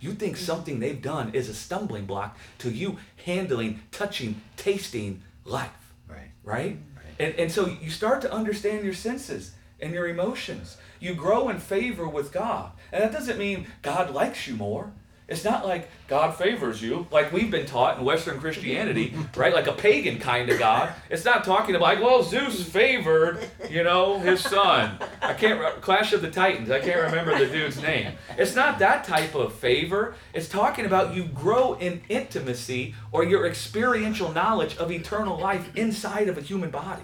[0.00, 5.70] You think something they've done is a stumbling block to you handling, touching, tasting life
[6.08, 6.30] Right.
[6.44, 6.78] right?
[7.18, 10.76] And, and so you start to understand your senses and your emotions.
[11.00, 12.72] You grow in favor with God.
[12.92, 14.92] And that doesn't mean God likes you more.
[15.26, 19.54] It's not like God favors you, like we've been taught in Western Christianity, right?
[19.54, 20.92] Like a pagan kind of God.
[21.08, 23.38] It's not talking about, like, well, Zeus favored,
[23.70, 24.98] you know, his son.
[25.22, 28.12] I can't, Clash of the Titans, I can't remember the dude's name.
[28.36, 30.14] It's not that type of favor.
[30.34, 36.28] It's talking about you grow in intimacy or your experiential knowledge of eternal life inside
[36.28, 37.02] of a human body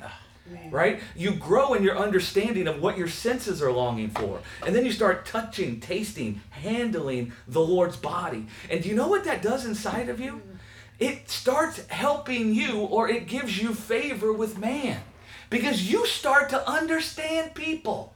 [0.70, 1.00] right?
[1.16, 4.40] You grow in your understanding of what your senses are longing for.
[4.66, 8.46] And then you start touching, tasting, handling the Lord's body.
[8.70, 10.32] And do you know what that does inside of you?
[10.32, 10.56] Mm.
[10.98, 15.00] It starts helping you or it gives you favor with man
[15.48, 18.14] because you start to understand people.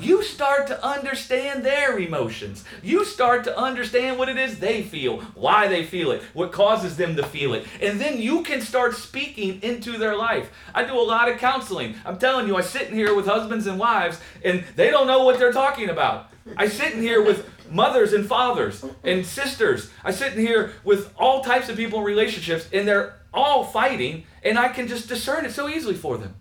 [0.00, 2.64] You start to understand their emotions.
[2.82, 6.96] You start to understand what it is they feel, why they feel it, what causes
[6.96, 7.66] them to feel it.
[7.80, 10.50] And then you can start speaking into their life.
[10.74, 11.94] I do a lot of counseling.
[12.04, 15.24] I'm telling you, I sit in here with husbands and wives, and they don't know
[15.24, 16.30] what they're talking about.
[16.56, 19.90] I sit in here with mothers and fathers and sisters.
[20.04, 24.24] I sit in here with all types of people in relationships, and they're all fighting,
[24.42, 26.36] and I can just discern it so easily for them.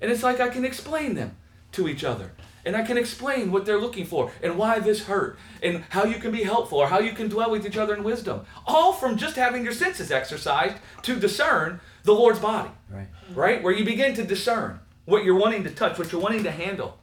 [0.00, 1.36] And it's like I can explain them
[1.72, 2.32] to each other.
[2.64, 6.18] And I can explain what they're looking for and why this hurt and how you
[6.18, 8.44] can be helpful or how you can dwell with each other in wisdom.
[8.66, 13.06] All from just having your senses exercised to discern the Lord's body, Right.
[13.34, 13.62] right?
[13.62, 16.98] Where you begin to discern what you're wanting to touch, what you're wanting to handle,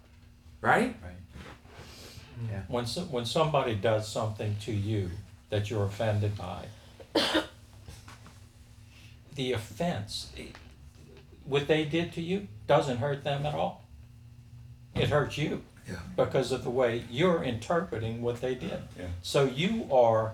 [0.62, 0.96] right?
[1.04, 1.14] Right.
[2.40, 2.48] Hmm.
[2.52, 2.62] Yeah.
[2.68, 5.10] When, so, when somebody does something to you
[5.50, 6.66] that you're offended by,
[9.36, 10.32] the offense,
[11.44, 13.85] what they did to you, doesn't hurt them at all.
[14.96, 15.96] It hurts you Yeah.
[16.16, 18.82] because of the way you're interpreting what they did.
[18.98, 19.08] Yeah.
[19.22, 20.34] So you are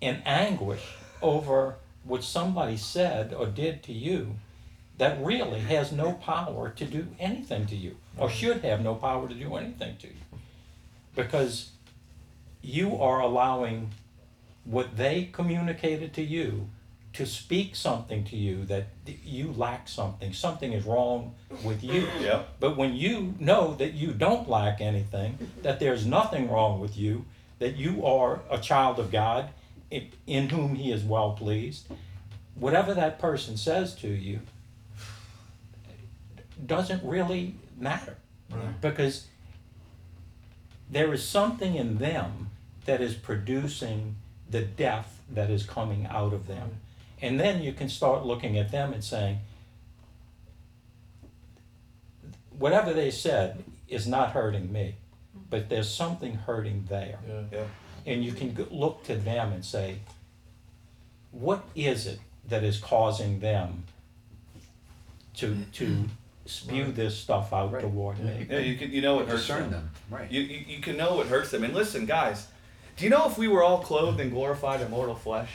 [0.00, 4.36] in anguish over what somebody said or did to you
[4.98, 9.28] that really has no power to do anything to you, or should have no power
[9.28, 10.38] to do anything to you.
[11.14, 11.70] Because
[12.62, 13.92] you are allowing
[14.64, 16.68] what they communicated to you
[17.18, 18.86] to speak something to you that
[19.24, 22.06] you lack something, something is wrong with you.
[22.20, 22.44] Yeah.
[22.60, 27.24] But when you know that you don't lack anything, that there's nothing wrong with you,
[27.58, 29.50] that you are a child of God
[29.90, 31.88] in, in whom He is well pleased,
[32.54, 34.38] whatever that person says to you
[36.64, 38.16] doesn't really matter.
[38.80, 39.26] Because
[40.88, 42.50] there is something in them
[42.84, 44.14] that is producing
[44.48, 46.78] the death that is coming out of them.
[47.20, 49.38] And then you can start looking at them and saying,
[52.58, 54.94] whatever they said is not hurting me,
[55.50, 57.18] but there's something hurting there.
[57.28, 57.42] Yeah.
[57.52, 57.64] Yeah.
[58.06, 59.96] And you can look to them and say,
[61.30, 63.84] what is it that is causing them
[65.34, 66.04] to, to
[66.46, 67.82] spew this stuff out Right.
[67.82, 68.46] toward me?
[68.48, 69.72] Yeah, you can you know what hurts Discern them.
[69.72, 70.30] them, right.
[70.30, 71.64] You, you you can know what hurts them.
[71.64, 72.46] And listen, guys,
[72.96, 75.50] do you know if we were all clothed in glorified immortal flesh?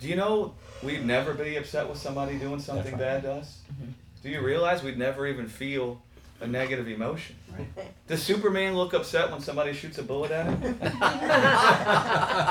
[0.00, 3.58] Do you know we'd never be upset with somebody doing something That's bad to us?
[3.72, 3.90] Mm-hmm.
[4.22, 6.00] Do you realize we'd never even feel
[6.40, 7.36] a negative emotion?
[7.56, 7.66] Right.
[8.08, 10.78] Does Superman look upset when somebody shoots a bullet at him?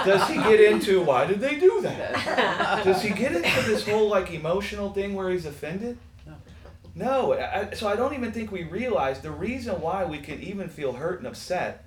[0.06, 2.84] Does he get into why did they do that?
[2.86, 5.98] Does he get into this whole like emotional thing where he's offended?
[6.28, 6.34] No.
[6.96, 7.34] No.
[7.34, 10.70] I, I- so I don't even think we realize the reason why we can even
[10.70, 11.86] feel hurt and upset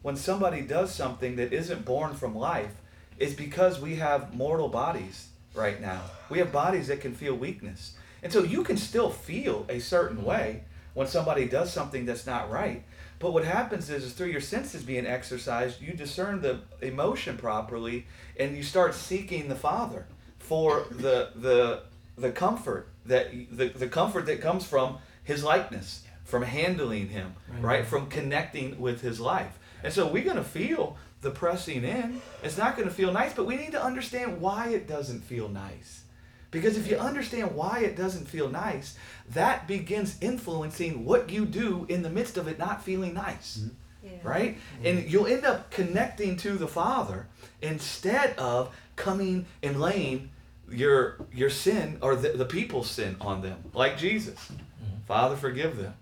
[0.00, 2.72] when somebody does something that isn't born from life
[3.18, 6.02] is because we have mortal bodies right now.
[6.30, 7.94] We have bodies that can feel weakness.
[8.22, 12.50] And so you can still feel a certain way when somebody does something that's not
[12.50, 12.84] right.
[13.18, 18.06] But what happens is, is through your senses being exercised, you discern the emotion properly
[18.38, 20.06] and you start seeking the Father
[20.38, 21.82] for the the
[22.16, 27.86] the comfort that the, the comfort that comes from his likeness, from handling him, right?
[27.86, 29.58] From connecting with his life.
[29.84, 32.20] And so we're gonna feel the pressing in.
[32.42, 36.02] It's not gonna feel nice, but we need to understand why it doesn't feel nice.
[36.50, 38.96] Because if you understand why it doesn't feel nice,
[39.30, 43.64] that begins influencing what you do in the midst of it not feeling nice.
[44.04, 44.28] Mm-hmm.
[44.28, 44.58] Right?
[44.84, 45.08] And mm-hmm.
[45.08, 47.26] you'll end up connecting to the Father
[47.62, 50.30] instead of coming and laying
[50.70, 54.34] your your sin or the, the people's sin on them, like Jesus.
[54.34, 55.04] Mm-hmm.
[55.06, 55.94] Father, forgive them,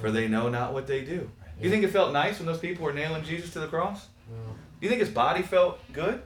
[0.00, 1.30] for they know not what they do.
[1.60, 4.06] You think it felt nice when those people were nailing Jesus to the cross?
[4.80, 6.22] You think his body felt good?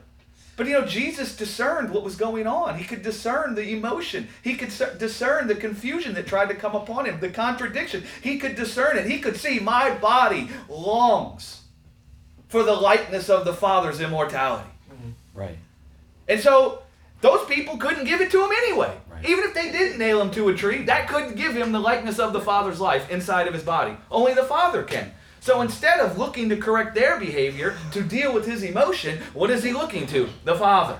[0.55, 2.77] But you know, Jesus discerned what was going on.
[2.77, 4.27] He could discern the emotion.
[4.43, 8.03] He could discern the confusion that tried to come upon him, the contradiction.
[8.21, 9.07] He could discern it.
[9.07, 11.61] He could see my body longs
[12.49, 14.69] for the likeness of the Father's immortality.
[14.91, 15.39] Mm-hmm.
[15.39, 15.57] Right.
[16.27, 16.83] And so
[17.21, 18.95] those people couldn't give it to him anyway.
[19.09, 19.25] Right.
[19.27, 22.19] Even if they didn't nail him to a tree, that couldn't give him the likeness
[22.19, 23.97] of the Father's life inside of his body.
[24.11, 25.11] Only the Father can.
[25.43, 29.61] So instead of looking to correct their behavior, to deal with his emotion, what is
[29.61, 30.29] he looking to?
[30.45, 30.97] The Father.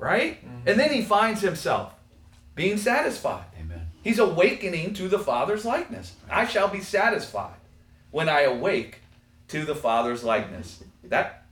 [0.00, 0.44] Right?
[0.44, 0.68] Mm-hmm.
[0.68, 1.94] And then he finds himself
[2.56, 3.44] being satisfied.
[3.60, 3.86] Amen.
[4.02, 6.16] He's awakening to the Father's likeness.
[6.28, 7.54] I shall be satisfied
[8.10, 8.98] when I awake
[9.46, 10.82] to the Father's likeness.
[11.04, 11.44] That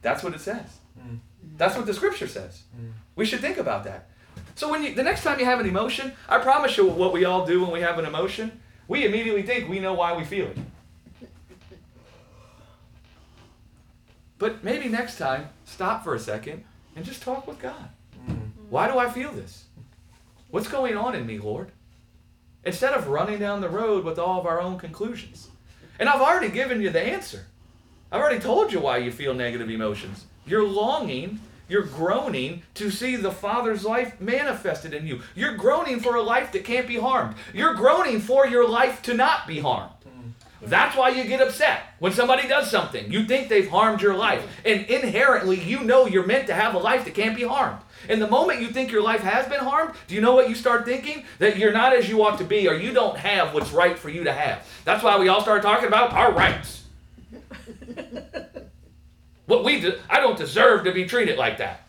[0.00, 0.78] that's what it says.
[0.98, 1.18] Mm.
[1.58, 2.62] That's what the scripture says.
[2.74, 2.92] Mm.
[3.16, 4.08] We should think about that.
[4.54, 7.26] So when you the next time you have an emotion, I promise you what we
[7.26, 10.46] all do when we have an emotion, we immediately think we know why we feel
[10.46, 10.56] it.
[14.40, 16.64] But maybe next time, stop for a second
[16.96, 17.90] and just talk with God.
[18.26, 18.70] Mm-hmm.
[18.70, 19.66] Why do I feel this?
[20.50, 21.70] What's going on in me, Lord?
[22.64, 25.50] Instead of running down the road with all of our own conclusions.
[25.98, 27.44] And I've already given you the answer.
[28.10, 30.24] I've already told you why you feel negative emotions.
[30.46, 35.20] You're longing, you're groaning to see the Father's life manifested in you.
[35.34, 37.36] You're groaning for a life that can't be harmed.
[37.52, 39.92] You're groaning for your life to not be harmed.
[40.62, 43.10] That's why you get upset when somebody does something.
[43.10, 44.46] You think they've harmed your life.
[44.64, 47.80] And inherently, you know you're meant to have a life that can't be harmed.
[48.08, 50.54] And the moment you think your life has been harmed, do you know what you
[50.54, 51.24] start thinking?
[51.38, 54.08] That you're not as you ought to be, or you don't have what's right for
[54.08, 54.66] you to have.
[54.84, 56.84] That's why we all start talking about our rights.
[59.46, 61.86] what we do, I don't deserve to be treated like that.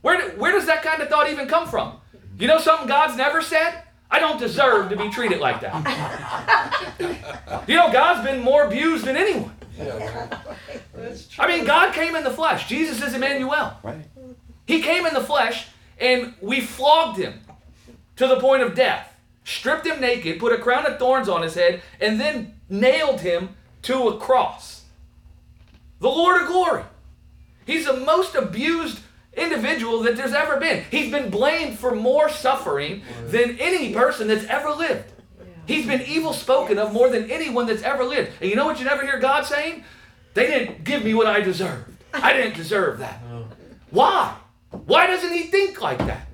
[0.00, 1.98] Where, do- where does that kind of thought even come from?
[2.38, 3.82] You know something God's never said?
[4.12, 6.88] I don't deserve to be treated like that.
[7.68, 9.54] You know, God's been more abused than anyone.
[11.38, 12.68] I mean, God came in the flesh.
[12.68, 13.76] Jesus is Emmanuel.
[13.82, 14.04] Right.
[14.66, 15.66] He came in the flesh,
[15.98, 17.40] and we flogged him
[18.16, 21.54] to the point of death, stripped him naked, put a crown of thorns on his
[21.54, 23.50] head, and then nailed him
[23.82, 24.84] to a cross.
[26.00, 26.84] The Lord of glory.
[27.64, 29.00] He's the most abused
[29.34, 30.84] individual that there's ever been.
[30.90, 35.10] He's been blamed for more suffering than any person that's ever lived.
[35.66, 38.32] He's been evil spoken of more than anyone that's ever lived.
[38.40, 39.84] And you know what you never hear God saying?
[40.34, 41.96] They didn't give me what I deserved.
[42.12, 43.20] I didn't deserve that.
[43.90, 44.36] Why?
[44.70, 46.28] Why doesn't he think like that?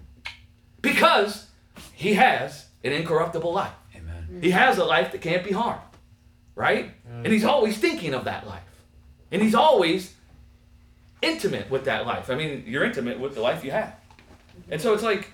[0.80, 1.48] Because
[1.92, 3.72] he has an incorruptible life.
[3.94, 4.38] Amen.
[4.40, 5.82] He has a life that can't be harmed,
[6.54, 6.92] right?
[7.06, 8.62] And he's always thinking of that life.
[9.30, 10.14] And he's always
[11.22, 12.30] intimate with that life.
[12.30, 13.94] I mean, you're intimate with the life you have.
[14.70, 15.30] And so it's like,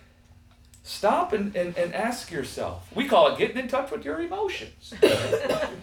[0.83, 2.89] stop and, and, and ask yourself.
[2.95, 4.95] We call it getting in touch with your emotions.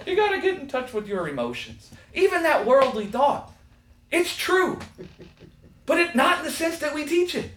[0.05, 1.91] you got to get in touch with your emotions.
[2.13, 3.51] Even that worldly thought,
[4.11, 4.79] it's true.
[5.85, 7.51] But it not in the sense that we teach it.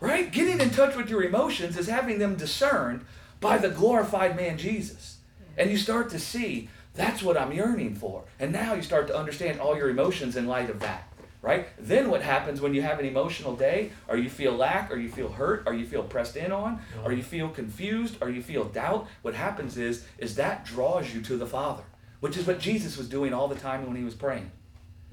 [0.00, 0.32] Right?
[0.32, 3.04] Getting in touch with your emotions is having them discerned
[3.40, 5.18] by the glorified man Jesus.
[5.56, 8.24] And you start to see that's what I'm yearning for.
[8.38, 11.08] And now you start to understand all your emotions in light of that.
[11.40, 11.66] Right?
[11.76, 15.08] Then what happens when you have an emotional day, or you feel lack, or you
[15.08, 18.62] feel hurt, or you feel pressed in on, or you feel confused, or you feel
[18.62, 21.82] doubt, what happens is is that draws you to the Father,
[22.20, 24.52] which is what Jesus was doing all the time when he was praying.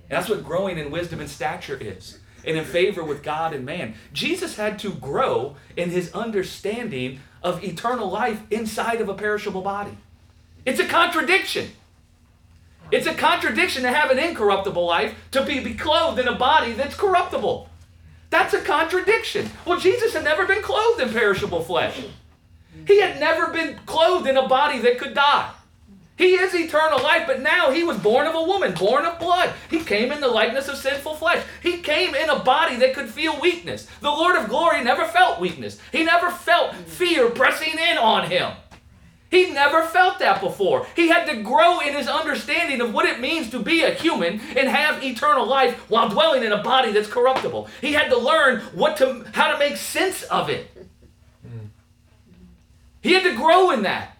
[0.03, 3.65] And that's what growing in wisdom and stature is, and in favor with God and
[3.65, 3.95] man.
[4.13, 9.97] Jesus had to grow in his understanding of eternal life inside of a perishable body.
[10.65, 11.71] It's a contradiction.
[12.91, 16.73] It's a contradiction to have an incorruptible life to be, be clothed in a body
[16.73, 17.69] that's corruptible.
[18.29, 19.49] That's a contradiction.
[19.65, 21.99] Well, Jesus had never been clothed in perishable flesh.
[22.87, 25.51] He had never been clothed in a body that could die.
[26.19, 29.53] He is eternal life, but now he was born of a woman, born of blood.
[29.69, 31.45] He came in the likeness of sinful flesh.
[31.63, 33.87] He came in a body that could feel weakness.
[34.01, 38.51] The Lord of glory never felt weakness, he never felt fear pressing in on him.
[39.29, 40.87] He never felt that before.
[40.95, 44.39] He had to grow in his understanding of what it means to be a human
[44.57, 47.67] and have eternal life while dwelling in a body that's corruptible.
[47.79, 50.67] He had to learn what to how to make sense of it.
[53.01, 54.17] He had to grow in that.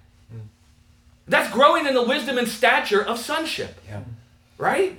[1.28, 3.80] That's growing in the wisdom and stature of sonship.
[3.88, 4.02] Yeah.
[4.58, 4.96] Right?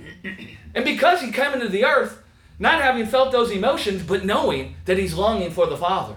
[0.73, 2.21] And because he came into the earth,
[2.57, 6.15] not having felt those emotions, but knowing that he's longing for the Father.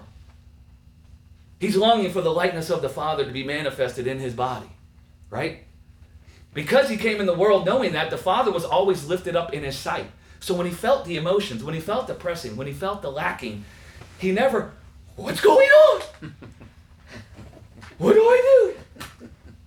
[1.59, 4.69] He's longing for the likeness of the Father to be manifested in his body.
[5.29, 5.63] Right?
[6.53, 9.63] Because he came in the world knowing that, the Father was always lifted up in
[9.63, 10.07] his sight.
[10.39, 13.11] So when he felt the emotions, when he felt the pressing, when he felt the
[13.11, 13.65] lacking,
[14.19, 14.73] he never,
[15.15, 16.01] what's going on?
[17.97, 18.73] What do I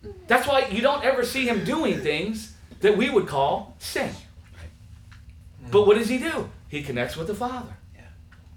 [0.03, 0.12] do?
[0.26, 4.11] That's why you don't ever see him doing things that we would call sin.
[5.70, 6.51] But what does he do?
[6.68, 7.76] He connects with the Father.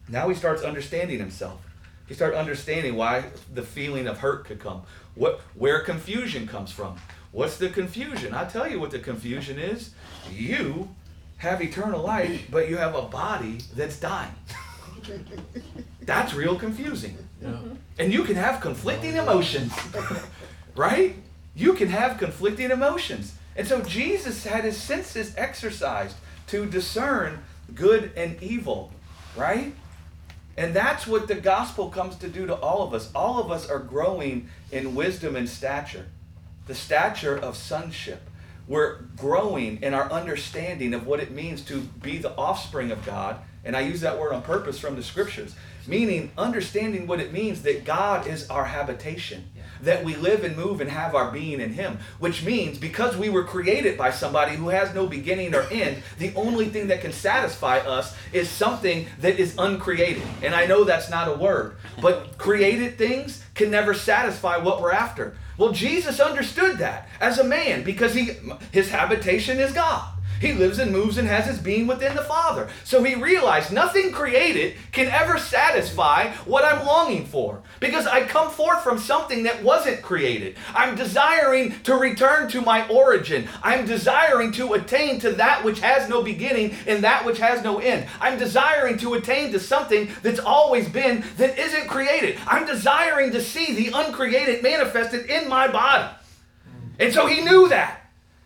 [0.07, 1.65] Now he starts understanding himself.
[2.11, 4.81] He starts understanding why the feeling of hurt could come.
[5.15, 6.97] What where confusion comes from.
[7.31, 8.33] What's the confusion?
[8.33, 9.91] I tell you what the confusion is.
[10.29, 10.89] You
[11.37, 14.35] have eternal life, but you have a body that's dying.
[16.01, 17.17] That's real confusing.
[17.41, 17.55] Yeah.
[17.97, 19.71] And you can have conflicting emotions,
[20.75, 21.15] right?
[21.55, 23.35] You can have conflicting emotions.
[23.55, 27.41] And so Jesus had his senses exercised to discern
[27.73, 28.91] good and evil,
[29.37, 29.73] right?
[30.61, 33.09] And that's what the gospel comes to do to all of us.
[33.15, 36.05] All of us are growing in wisdom and stature,
[36.67, 38.29] the stature of sonship.
[38.67, 43.37] We're growing in our understanding of what it means to be the offspring of God.
[43.65, 45.55] And I use that word on purpose from the scriptures,
[45.87, 49.49] meaning understanding what it means that God is our habitation,
[49.83, 53.29] that we live and move and have our being in Him, which means because we
[53.29, 57.11] were created by somebody who has no beginning or end, the only thing that can
[57.11, 60.23] satisfy us is something that is uncreated.
[60.41, 64.91] And I know that's not a word, but created things can never satisfy what we're
[64.91, 65.35] after.
[65.57, 68.37] Well, Jesus understood that as a man because he
[68.71, 70.11] his habitation is God.
[70.41, 72.67] He lives and moves and has his being within the Father.
[72.83, 78.49] So he realized nothing created can ever satisfy what I'm longing for because I come
[78.49, 80.57] forth from something that wasn't created.
[80.73, 83.47] I'm desiring to return to my origin.
[83.61, 87.77] I'm desiring to attain to that which has no beginning and that which has no
[87.77, 88.07] end.
[88.19, 92.39] I'm desiring to attain to something that's always been that isn't created.
[92.47, 96.09] I'm desiring to see the uncreated manifested in my body.
[96.97, 98.00] And so he knew that.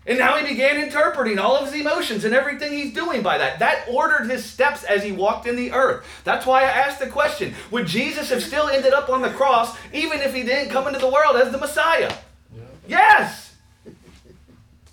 [0.08, 3.58] And now he began interpreting all of his emotions and everything he's doing by that.
[3.58, 6.06] That ordered his steps as he walked in the earth.
[6.24, 9.76] That's why I asked the question Would Jesus have still ended up on the cross
[9.94, 12.14] even if he didn't come into the world as the Messiah?
[12.88, 13.56] Yes!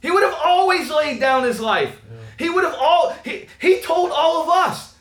[0.00, 2.00] He would have always laid down his life.
[2.38, 4.96] He would have all, he, he told all of us.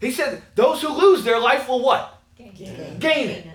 [0.00, 2.22] He said, Those who lose their life will what?
[3.00, 3.46] Gain it.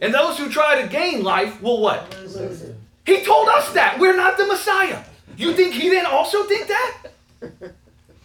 [0.00, 2.14] And those who try to gain life will what?
[2.20, 2.62] Lose.
[3.06, 3.98] He told us that.
[3.98, 5.02] We're not the Messiah.
[5.36, 6.98] You think he didn't also think that?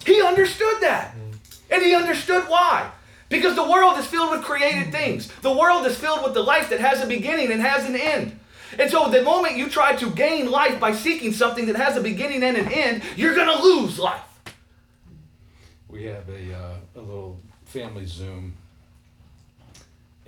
[0.05, 1.15] He understood that.
[1.71, 2.91] And he understood why.
[3.29, 5.31] Because the world is filled with created things.
[5.41, 8.39] The world is filled with the life that has a beginning and has an end.
[8.77, 12.01] And so the moment you try to gain life by seeking something that has a
[12.01, 14.21] beginning and an end, you're going to lose life.
[15.87, 18.55] We have a, uh, a little family Zoom.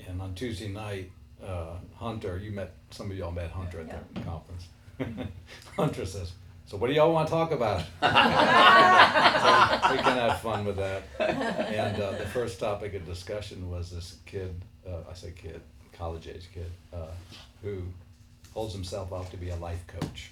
[0.07, 1.11] And on Tuesday night,
[1.43, 4.67] uh, Hunter, you met, some of y'all met Hunter at the conference.
[5.75, 6.33] Hunter says,
[6.71, 7.79] so what do y'all want to talk about?
[7.81, 7.85] so
[9.91, 11.03] we can have fun with that.
[11.19, 14.55] And uh, the first topic of discussion was this kid,
[14.87, 15.59] uh, I say kid,
[15.91, 17.07] college age kid, uh,
[17.61, 17.81] who
[18.53, 20.31] holds himself out to be a life coach.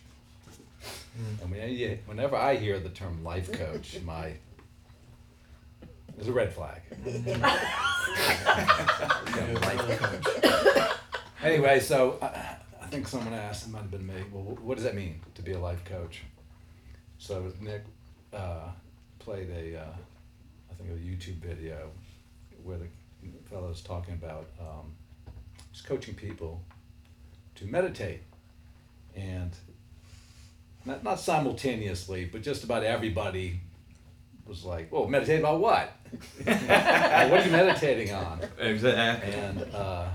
[1.42, 4.32] And when you- whenever I hear the term life coach, my
[6.16, 6.82] there's a red flag.
[9.62, 10.90] Life coach.
[11.44, 12.56] Anyway, so I
[12.90, 15.54] think someone asked, it might have been me, well, what does that mean to be
[15.54, 16.24] a life coach?
[17.18, 17.84] So Nick
[18.34, 18.70] uh,
[19.20, 19.94] played a, uh,
[20.72, 21.90] I think a YouTube video
[22.64, 22.88] where the
[23.50, 24.94] fellow fellow's talking about um,
[25.72, 26.62] just coaching people
[27.56, 28.22] to meditate.
[29.16, 29.52] And
[30.86, 33.60] not, not simultaneously, but just about everybody
[34.46, 35.92] was like, "Well, meditate about what?
[36.46, 39.34] What are you meditating on?" Exactly.
[39.34, 40.08] And uh,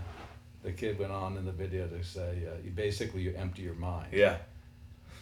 [0.65, 3.75] the kid went on in the video to say, uh, "You basically you empty your
[3.75, 4.39] mind." Yeah.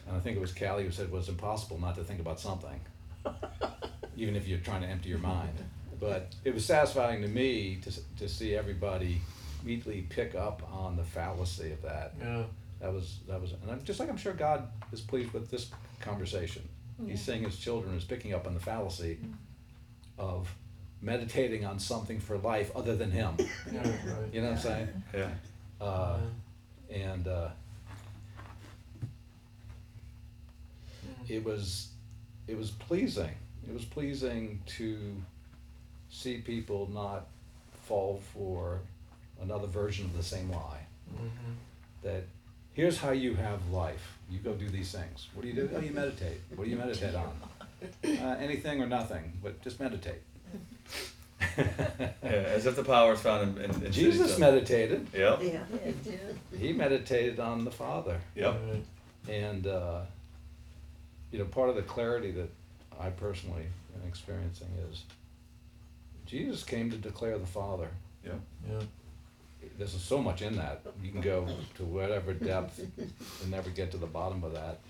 [0.06, 2.40] And I think it was Callie who said it was impossible not to think about
[2.40, 2.80] something,
[4.16, 5.58] even if you're trying to empty your mind.
[6.00, 9.20] But it was satisfying to me to, to see everybody
[9.62, 12.14] immediately pick up on the fallacy of that.
[12.20, 12.44] Yeah.
[12.80, 15.70] That was that was, and I'm just like I'm sure God is pleased with this
[16.00, 16.68] conversation.
[17.04, 19.18] He's saying His children is picking up on the fallacy
[20.18, 20.48] of
[21.02, 23.34] meditating on something for life other than Him.
[23.70, 24.32] Yeah, right.
[24.32, 24.88] You know what I'm saying?
[25.14, 25.28] Yeah.
[25.80, 26.18] Uh,
[26.90, 27.48] and uh,
[31.28, 31.88] it was
[32.46, 33.30] it was pleasing.
[33.68, 34.98] It was pleasing to
[36.10, 37.26] see people not
[37.84, 38.80] fall for
[39.40, 40.86] another version of the same lie.
[41.14, 41.54] Mhm.
[42.02, 42.24] That
[42.74, 44.18] here's how you have life.
[44.30, 45.28] You go do these things.
[45.34, 45.70] What do you do?
[45.74, 46.40] Oh, you meditate.
[46.54, 47.32] What do you meditate on?
[48.04, 50.22] Uh, anything or nothing, but just meditate.
[51.58, 52.08] Yeah.
[52.22, 54.38] As if the power is found in, in, in Jesus cities.
[54.38, 55.06] meditated.
[55.14, 55.42] Yep.
[55.42, 55.64] Yeah.
[56.58, 58.18] He meditated on the Father.
[58.34, 58.60] Yep.
[59.28, 60.00] And, uh,
[61.30, 62.50] you know, part of the clarity that
[63.00, 65.04] I personally am experiencing is
[66.26, 67.88] Jesus came to declare the Father.
[68.24, 68.40] Yep.
[68.70, 68.80] Yeah.
[69.78, 70.80] There's so much in that.
[71.02, 74.80] You can go to whatever depth and never get to the bottom of that.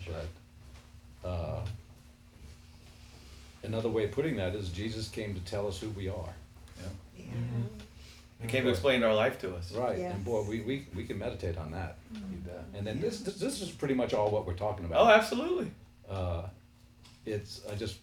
[1.23, 1.61] But uh,
[3.63, 6.35] another way of putting that is Jesus came to tell us who we are.
[8.41, 9.71] He came to explain our life to us.
[9.73, 9.99] Right.
[9.99, 10.15] Yes.
[10.15, 11.97] And boy, we, we, we can meditate on that.
[12.75, 15.07] And then this, this this is pretty much all what we're talking about.
[15.07, 15.71] Oh, absolutely.
[16.11, 16.43] uh,
[17.25, 17.99] it's I just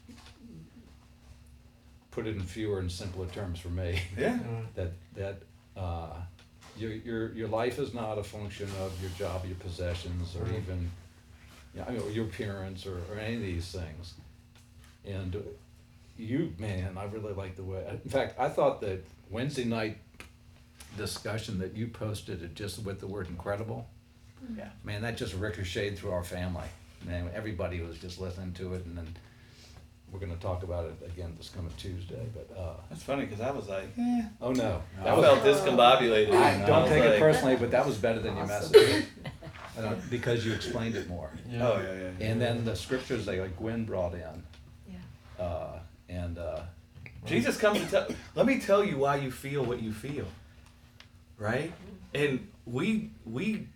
[2.11, 3.99] put it in fewer and simpler terms for me.
[4.17, 4.39] Yeah.
[4.75, 5.41] that that
[5.75, 6.13] uh,
[6.77, 10.55] your your your life is not a function of your job, your possessions, or Right.
[10.55, 10.89] even
[11.75, 14.13] yeah, I mean, or your appearance or, or any of these things.
[15.05, 15.39] And uh,
[16.19, 17.83] you, man, I really like the way.
[18.03, 19.97] In fact, I thought that Wednesday night
[20.97, 23.87] discussion that you posted it just with the word incredible.
[24.57, 24.69] Yeah.
[24.83, 26.67] Man, that just ricocheted through our family.
[27.05, 29.07] Man, everybody was just listening to it, and then
[30.11, 32.25] we're going to talk about it again this coming Tuesday.
[32.33, 34.23] But uh, That's funny because I was like, eh.
[34.41, 36.33] oh no, I that was, felt discombobulated.
[36.33, 39.05] I, don't was take it personally, but that was better than your message
[39.77, 41.29] I don't- because you explained it more.
[41.49, 41.67] Yeah.
[41.67, 42.27] Oh yeah, yeah.
[42.31, 44.43] And then the scriptures that like Gwen brought in,
[44.89, 45.43] Yeah.
[45.45, 45.79] uh,
[46.09, 46.61] and uh,
[47.25, 48.07] Jesus comes to tell.
[48.35, 50.25] Let me tell you why you feel what you feel.
[51.37, 51.71] Right?
[52.13, 53.67] And we we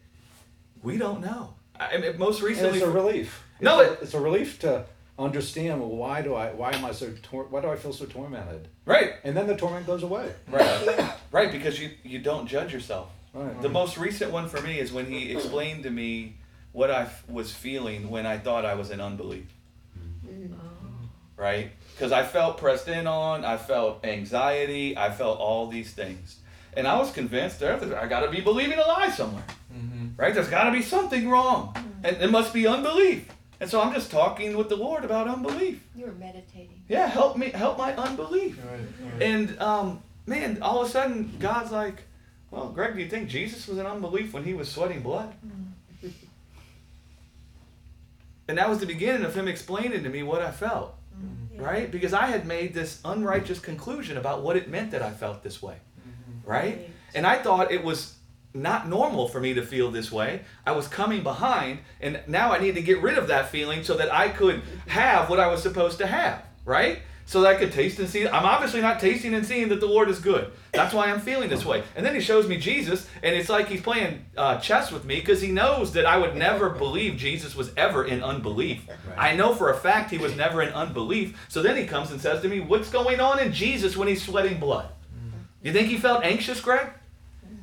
[0.81, 1.53] we don't know.
[1.79, 3.43] I mean, most and recently, it's a relief.
[3.61, 4.85] No, it's, a, it- it's a relief to
[5.17, 5.79] understand.
[5.79, 6.51] Well, why do I?
[6.51, 7.13] Why am I so?
[7.21, 8.67] Tor- why do I feel so tormented?
[8.85, 10.33] right, And then the torment goes away.
[10.49, 13.09] right, right, because you you don't judge yourself.
[13.33, 13.61] Right.
[13.61, 16.35] The most recent one for me is when he explained to me
[16.71, 19.45] what I f- was feeling when I thought I was in unbelief.
[21.35, 21.71] Right?
[21.93, 26.37] Because I felt pressed in on, I felt anxiety, I felt all these things.
[26.75, 29.43] And I was convinced there, I got to be believing a lie somewhere.
[29.73, 30.07] Mm-hmm.
[30.17, 30.33] Right?
[30.33, 31.75] There's got to be something wrong.
[32.03, 33.29] And it must be unbelief.
[33.59, 35.81] And so I'm just talking with the Lord about unbelief.
[35.95, 36.81] You were meditating.
[36.89, 38.59] Yeah, help me, help my unbelief.
[38.65, 38.79] Right.
[38.79, 39.21] right.
[39.21, 42.03] And um, man, all of a sudden, God's like,
[42.51, 45.33] well, Greg, do you think Jesus was in unbelief when he was sweating blood?
[48.47, 51.63] And that was the beginning of him explaining to me what I felt, Mm-hmm.
[51.63, 51.91] right?
[51.91, 55.61] Because I had made this unrighteous conclusion about what it meant that I felt this
[55.61, 56.49] way, mm-hmm.
[56.49, 56.89] right?
[57.15, 58.15] And I thought it was
[58.53, 60.41] not normal for me to feel this way.
[60.65, 63.97] I was coming behind, and now I need to get rid of that feeling so
[63.97, 66.99] that I could have what I was supposed to have, right?
[67.25, 68.27] So that I could taste and see.
[68.27, 70.51] I'm obviously not tasting and seeing that the Lord is good.
[70.71, 71.83] That's why I'm feeling this way.
[71.95, 75.15] And then he shows me Jesus, and it's like he's playing uh, chess with me
[75.15, 78.87] because he knows that I would never believe Jesus was ever in unbelief.
[79.17, 81.37] I know for a fact he was never in unbelief.
[81.47, 84.23] So then he comes and says to me, What's going on in Jesus when he's
[84.23, 84.89] sweating blood?
[85.61, 86.89] You think he felt anxious, Greg?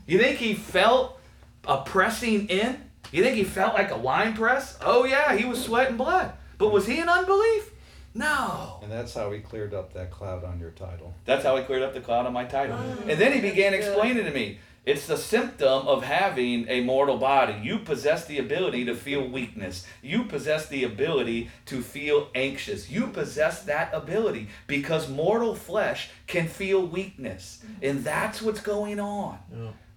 [0.06, 1.20] You think he felt
[1.66, 2.80] a pressing in?
[3.12, 4.78] You think he felt like a wine press?
[4.80, 6.32] Oh, yeah, he was sweating blood.
[6.58, 7.70] But was he in unbelief?
[8.14, 8.80] No.
[8.82, 11.14] And that's how he cleared up that cloud on your title.
[11.24, 12.76] That's how he cleared up the cloud on my title.
[12.78, 17.18] Ah, and then he began explaining to me it's the symptom of having a mortal
[17.18, 17.60] body.
[17.62, 19.86] You possess the ability to feel weakness.
[20.02, 22.90] You possess the ability to feel anxious.
[22.90, 27.62] You possess that ability because mortal flesh can feel weakness.
[27.82, 29.38] And that's what's going on.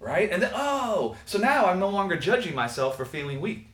[0.00, 0.30] Right?
[0.30, 3.68] And then, oh, so now I'm no longer judging myself for feeling weak.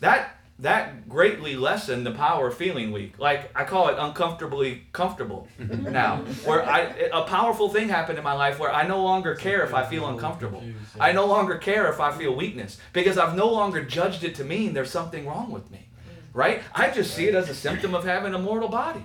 [0.00, 3.18] That that greatly lessened the power of feeling weak.
[3.18, 5.92] Like I call it uncomfortably comfortable mm-hmm.
[5.92, 6.18] now.
[6.44, 6.80] Where I
[7.12, 10.06] a powerful thing happened in my life where I no longer care if I feel
[10.08, 10.62] uncomfortable.
[10.98, 14.44] I no longer care if I feel weakness because I've no longer judged it to
[14.44, 15.88] mean there's something wrong with me.
[15.88, 16.12] Mm.
[16.32, 16.62] Right?
[16.74, 19.04] I just see it as a symptom of having a mortal body.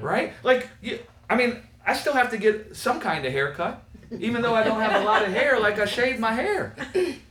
[0.00, 0.32] Right?
[0.42, 0.98] Like you,
[1.30, 3.84] I mean, I still have to get some kind of haircut
[4.18, 6.74] even though I don't have a lot of hair like I shaved my hair.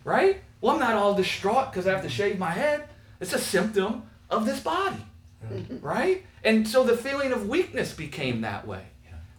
[0.04, 0.42] Right?
[0.62, 2.88] Well, I'm not all distraught because I have to shave my head.
[3.20, 5.06] It's a symptom of this body,
[5.82, 6.26] right?
[6.44, 8.84] And so the feeling of weakness became that way,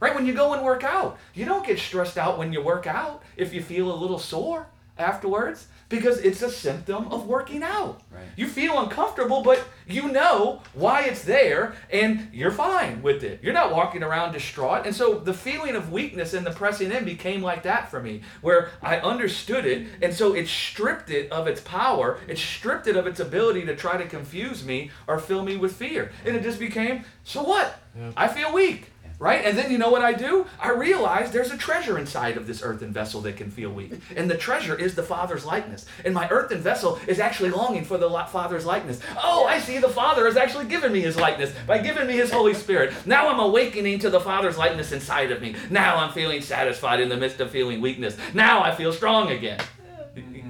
[0.01, 0.15] right?
[0.15, 3.23] When you go and work out, you don't get stressed out when you work out
[3.37, 4.67] if you feel a little sore
[4.99, 8.03] afterwards because it's a symptom of working out.
[8.11, 8.27] Right.
[8.37, 13.41] You feel uncomfortable, but you know why it's there and you're fine with it.
[13.43, 14.87] You're not walking around distraught.
[14.87, 18.23] And so the feeling of weakness and the pressing in became like that for me,
[18.43, 19.87] where I understood it.
[20.03, 23.77] And so it stripped it of its power, it stripped it of its ability to
[23.77, 26.13] try to confuse me or fill me with fear.
[26.25, 27.81] And it just became, so what?
[28.17, 28.93] I feel weak.
[29.19, 29.45] Right?
[29.45, 30.47] And then you know what I do?
[30.61, 33.93] I realize there's a treasure inside of this earthen vessel that can feel weak.
[34.15, 35.87] And the treasure is the Father's likeness.
[36.05, 39.01] And my earthen vessel is actually longing for the Father's likeness.
[39.21, 42.31] Oh, I see the Father has actually given me his likeness by giving me his
[42.31, 42.95] Holy Spirit.
[43.07, 45.57] Now I'm awakening to the Father's likeness inside of me.
[45.69, 48.17] Now I'm feeling satisfied in the midst of feeling weakness.
[48.35, 49.61] Now I feel strong again.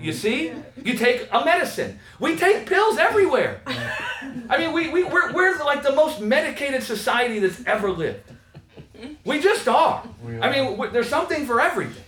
[0.01, 0.53] You see?
[0.85, 1.99] You take a medicine.
[2.21, 3.63] We take pills everywhere.
[3.67, 8.28] I mean, we, we, we're, we're like the most medicated society that's ever lived.
[9.25, 10.03] We just are.
[10.41, 12.03] I mean, w- there's something for everything,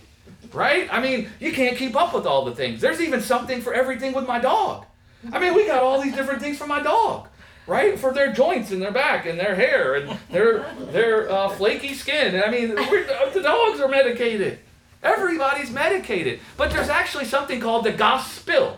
[0.53, 0.87] right?
[0.91, 2.81] I mean, you can't keep up with all the things.
[2.81, 4.85] There's even something for everything with my dog.
[5.31, 7.27] I mean, we got all these different things for my dog,
[7.67, 7.97] right?
[7.97, 12.35] For their joints and their back and their hair and their their uh, flaky skin.
[12.35, 14.59] And I mean, the dogs are medicated.
[15.03, 18.77] Everybody's medicated, but there's actually something called the gospel.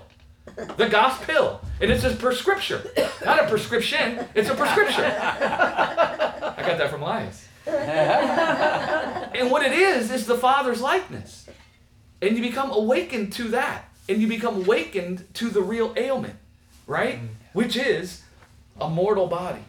[0.77, 2.81] The gospel, and it's a prescription,
[3.25, 4.19] not a prescription.
[4.35, 5.05] It's a prescription.
[5.05, 7.42] I got that from Lions.
[9.33, 11.47] And what it is, is the Father's likeness.
[12.21, 13.89] And you become awakened to that.
[14.07, 16.35] And you become awakened to the real ailment,
[16.85, 17.15] right?
[17.15, 17.27] Mm-hmm.
[17.53, 18.21] Which is
[18.79, 19.63] a mortal body.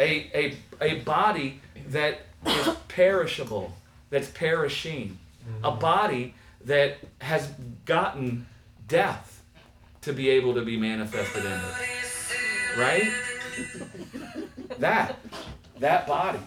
[0.00, 3.72] A, a, a body that is perishable,
[4.10, 5.18] that's perishing.
[5.62, 5.78] A mm-hmm.
[5.78, 6.34] body
[6.64, 7.50] that has
[7.84, 8.46] gotten
[8.88, 9.42] death
[10.02, 12.78] to be able to be manifested in it.
[12.78, 13.12] Right?
[14.78, 15.18] That.
[15.78, 16.40] That body.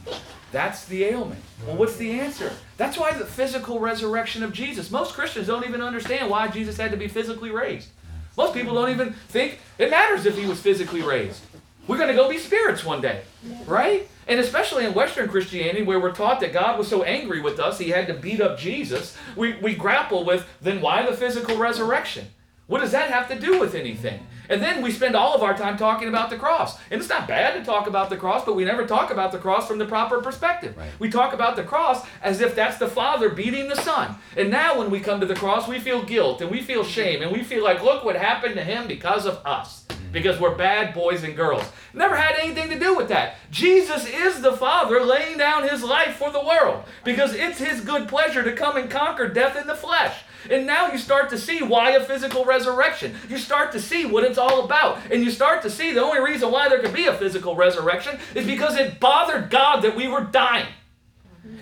[0.51, 1.41] That's the ailment.
[1.65, 2.53] Well, what's the answer?
[2.77, 4.91] That's why the physical resurrection of Jesus.
[4.91, 7.89] Most Christians don't even understand why Jesus had to be physically raised.
[8.37, 11.41] Most people don't even think it matters if he was physically raised.
[11.87, 13.21] We're going to go be spirits one day,
[13.65, 14.07] right?
[14.27, 17.79] And especially in Western Christianity, where we're taught that God was so angry with us,
[17.79, 22.27] he had to beat up Jesus, we, we grapple with then why the physical resurrection?
[22.67, 24.27] What does that have to do with anything?
[24.49, 26.77] And then we spend all of our time talking about the cross.
[26.91, 29.37] And it's not bad to talk about the cross, but we never talk about the
[29.37, 30.77] cross from the proper perspective.
[30.77, 30.91] Right.
[30.99, 34.15] We talk about the cross as if that's the Father beating the Son.
[34.35, 37.21] And now when we come to the cross, we feel guilt and we feel shame
[37.21, 39.85] and we feel like, look what happened to him because of us.
[39.89, 40.11] Mm-hmm.
[40.11, 41.69] Because we're bad boys and girls.
[41.93, 43.35] Never had anything to do with that.
[43.51, 46.83] Jesus is the Father laying down his life for the world.
[47.03, 50.15] Because it's his good pleasure to come and conquer death in the flesh.
[50.49, 53.15] And now you start to see why a physical resurrection.
[53.29, 54.99] You start to see what it's all about.
[55.11, 58.19] And you start to see the only reason why there could be a physical resurrection
[58.35, 60.67] is because it bothered God that we were dying.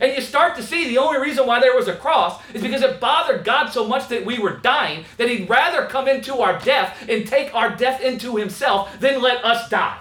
[0.01, 2.81] And you start to see the only reason why there was a cross is because
[2.81, 6.59] it bothered God so much that we were dying that He'd rather come into our
[6.59, 9.97] death and take our death into Himself than let us die.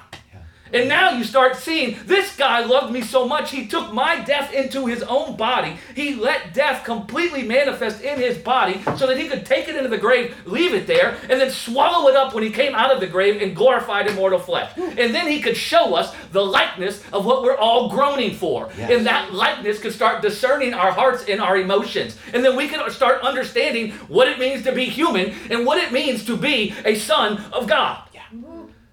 [0.73, 4.53] And now you start seeing this guy loved me so much, he took my death
[4.53, 5.77] into his own body.
[5.95, 9.89] He let death completely manifest in his body so that he could take it into
[9.89, 12.99] the grave, leave it there, and then swallow it up when he came out of
[12.99, 14.77] the grave in glorified immortal flesh.
[14.77, 18.69] And then he could show us the likeness of what we're all groaning for.
[18.77, 18.91] Yes.
[18.91, 22.17] And that likeness could start discerning our hearts and our emotions.
[22.33, 25.93] And then we can start understanding what it means to be human and what it
[25.93, 28.01] means to be a son of God.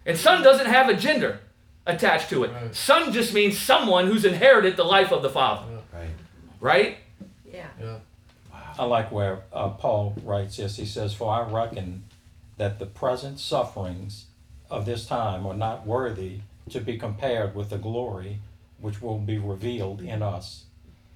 [0.06, 1.40] And son doesn't have a gender
[1.86, 2.52] attached to it.
[2.52, 2.76] Right.
[2.76, 6.10] Son just means someone who's inherited the life of the Father, Right.
[6.60, 6.98] right?
[7.52, 7.68] Yeah.
[7.80, 7.98] Yeah.
[8.80, 10.78] I like where uh, Paul writes this.
[10.78, 12.04] He says, For I reckon
[12.58, 14.26] that the present sufferings
[14.70, 18.40] of this time are not worthy to be compared with the glory
[18.80, 20.66] which will be revealed in us.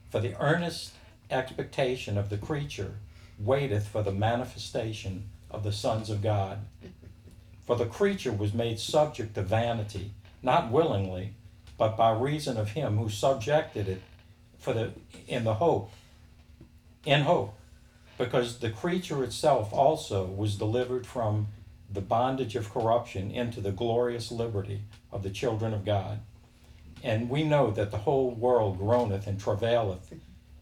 [0.09, 0.91] For the earnest
[1.31, 2.95] expectation of the creature
[3.39, 6.59] waiteth for the manifestation of the sons of God.
[7.65, 10.11] For the creature was made subject to vanity,
[10.45, 11.33] not willingly,
[11.77, 14.01] but by reason of him who subjected it
[14.57, 14.91] for the
[15.27, 15.91] in the hope
[17.05, 17.55] in hope,
[18.17, 21.47] because the creature itself also was delivered from
[21.91, 24.81] the bondage of corruption into the glorious liberty
[25.11, 26.19] of the children of God.
[27.03, 30.13] And we know that the whole world groaneth and travaileth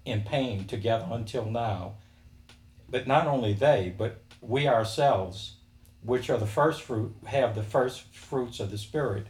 [0.04, 1.94] in pain together until now.
[2.90, 5.54] But not only they, but we ourselves,
[6.02, 9.28] which are the first fruit, have the first fruits of the Spirit,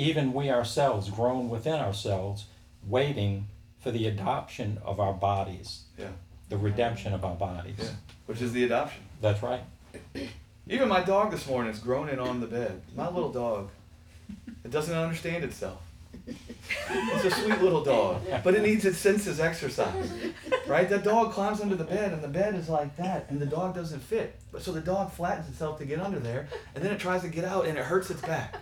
[0.00, 2.46] even we ourselves groan within ourselves,
[2.86, 3.46] waiting
[3.78, 6.08] for the adoption of our bodies Yeah.
[6.48, 7.76] the redemption of our bodies.
[7.78, 7.90] Yeah.
[8.26, 9.02] Which is the adoption.
[9.20, 9.62] That's right.
[10.66, 12.80] Even my dog this morning is groaning on the bed.
[12.96, 13.68] My little dog.
[14.64, 15.82] It doesn't understand itself.
[16.26, 20.12] It's a sweet little dog, but it needs its senses exercised.
[20.66, 20.88] Right?
[20.88, 23.74] That dog climbs under the bed, and the bed is like that, and the dog
[23.74, 24.36] doesn't fit.
[24.52, 27.28] But so the dog flattens itself to get under there, and then it tries to
[27.28, 28.56] get out, and it hurts its back.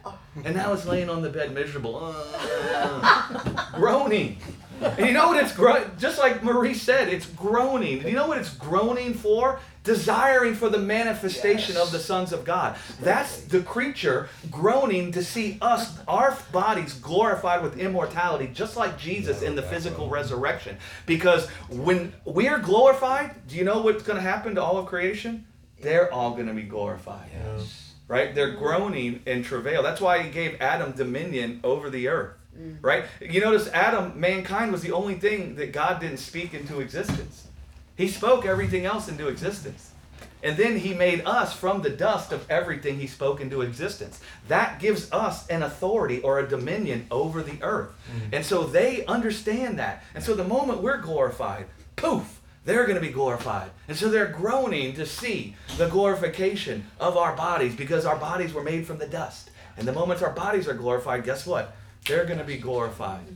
[0.44, 4.38] And now it's laying on the bed miserable, uh, groaning.
[4.80, 8.00] And you know what it's gro- just like Marie said, it's groaning.
[8.00, 9.60] Do you know what it's groaning for?
[9.84, 12.76] Desiring for the manifestation of the sons of God.
[13.00, 19.42] That's the creature groaning to see us, our bodies glorified with immortality, just like Jesus
[19.42, 20.76] in the physical resurrection.
[21.06, 25.46] Because when we're glorified, do you know what's going to happen to all of creation?
[25.80, 27.94] They're all going to be glorified Yes.
[28.08, 28.34] right?
[28.34, 29.82] They're groaning in travail.
[29.82, 32.78] That's why he gave Adam dominion over the earth, mm.
[32.82, 33.04] right?
[33.20, 37.47] You notice Adam, mankind was the only thing that God didn't speak into existence.
[37.98, 39.90] He spoke everything else into existence.
[40.40, 44.20] And then he made us from the dust of everything he spoke into existence.
[44.46, 47.90] That gives us an authority or a dominion over the earth.
[47.90, 48.34] Mm-hmm.
[48.36, 50.04] And so they understand that.
[50.14, 53.72] And so the moment we're glorified, poof, they're going to be glorified.
[53.88, 58.62] And so they're groaning to see the glorification of our bodies because our bodies were
[58.62, 59.50] made from the dust.
[59.76, 61.74] And the moment our bodies are glorified, guess what?
[62.06, 63.26] They're going to be glorified.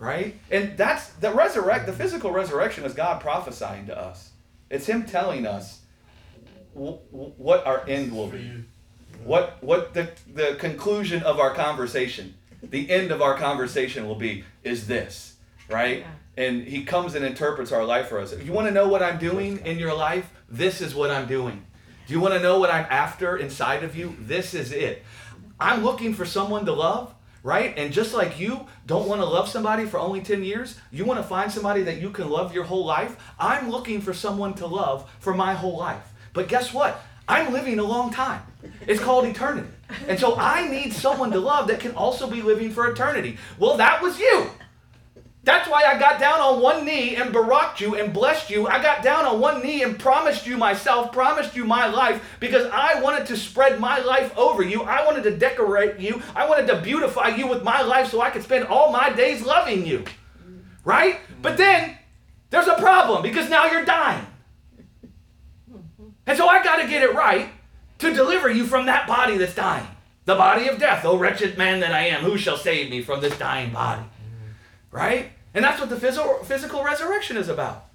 [0.00, 0.34] Right?
[0.50, 4.30] And that's the resurrect the physical resurrection is God prophesying to us.
[4.70, 5.80] It's him telling us
[6.74, 8.64] w- w- what our end will be.
[9.24, 14.44] What what the the conclusion of our conversation, the end of our conversation will be
[14.64, 15.36] is this,
[15.68, 16.06] right?
[16.38, 18.32] And he comes and interprets our life for us.
[18.32, 21.26] If you want to know what I'm doing in your life, this is what I'm
[21.26, 21.66] doing.
[22.06, 24.16] Do you want to know what I'm after inside of you?
[24.18, 25.02] This is it.
[25.60, 27.76] I'm looking for someone to love, right?
[27.76, 31.18] And just like you don't want to love somebody for only 10 years, you want
[31.18, 33.16] to find somebody that you can love your whole life.
[33.38, 36.12] I'm looking for someone to love for my whole life.
[36.32, 37.02] But guess what?
[37.28, 38.42] I'm living a long time.
[38.86, 39.68] It's called eternity.
[40.08, 43.38] And so I need someone to love that can also be living for eternity.
[43.58, 44.50] Well, that was you.
[45.42, 48.66] That's why I got down on one knee and baraked you and blessed you.
[48.66, 52.68] I got down on one knee and promised you myself, promised you my life, because
[52.70, 54.82] I wanted to spread my life over you.
[54.82, 56.22] I wanted to decorate you.
[56.36, 59.42] I wanted to beautify you with my life so I could spend all my days
[59.42, 60.04] loving you.
[60.84, 61.20] Right?
[61.40, 61.96] But then
[62.50, 64.26] there's a problem because now you're dying.
[66.26, 67.48] And so I got to get it right
[67.98, 69.86] to deliver you from that body that's dying.
[70.26, 73.22] The body of death, O wretched man that I am, who shall save me from
[73.22, 74.02] this dying body?
[74.90, 75.32] Right?
[75.54, 77.86] And that's what the physical, physical resurrection is about.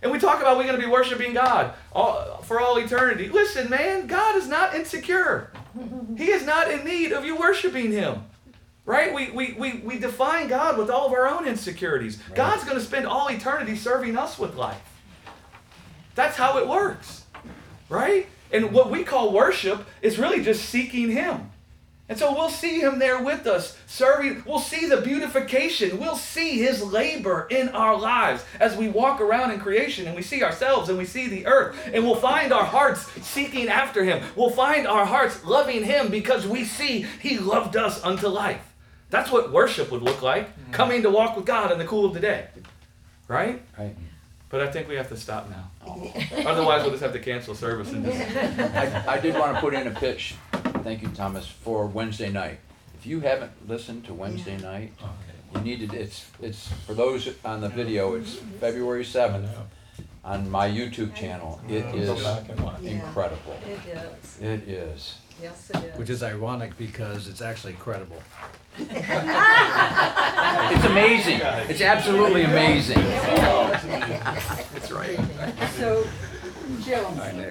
[0.00, 3.28] And we talk about we're going to be worshiping God all, for all eternity.
[3.28, 5.50] Listen, man, God is not insecure.
[6.16, 8.24] He is not in need of you worshiping Him.
[8.84, 9.12] Right?
[9.12, 12.22] We, we, we, we define God with all of our own insecurities.
[12.34, 14.80] God's going to spend all eternity serving us with life.
[16.14, 17.24] That's how it works.
[17.88, 18.28] Right?
[18.52, 21.50] And what we call worship is really just seeking Him.
[22.08, 24.42] And so we'll see him there with us, serving.
[24.46, 25.98] We'll see the beautification.
[25.98, 30.22] We'll see his labor in our lives as we walk around in creation and we
[30.22, 31.76] see ourselves and we see the earth.
[31.92, 34.24] And we'll find our hearts seeking after him.
[34.36, 38.74] We'll find our hearts loving him because we see he loved us unto life.
[39.10, 40.72] That's what worship would look like mm.
[40.72, 42.48] coming to walk with God in the cool of the day.
[43.26, 43.60] Right?
[43.78, 43.94] Right.
[44.48, 45.70] But I think we have to stop now.
[46.46, 48.18] Otherwise, we'll just have to cancel service and just.
[48.76, 50.34] I, I did want to put in a pitch,
[50.82, 52.58] thank you, Thomas, for Wednesday night.
[52.98, 55.10] If you haven't listened to Wednesday night, oh,
[55.54, 59.48] you need to, it's, it's, for those on the video, it's February seventh
[60.24, 61.60] on my YouTube channel.
[61.68, 62.80] It Go is back and watch.
[62.82, 62.90] Yeah.
[63.06, 63.56] incredible.
[63.66, 65.18] It is, It is.
[65.40, 65.98] yes, it is.
[65.98, 68.20] Which is ironic because it's actually credible.
[70.70, 71.40] It's amazing.
[71.68, 72.98] It's absolutely amazing.
[72.98, 75.18] That's right.
[75.76, 76.06] So,
[76.82, 77.46] Jill, All right, Nick.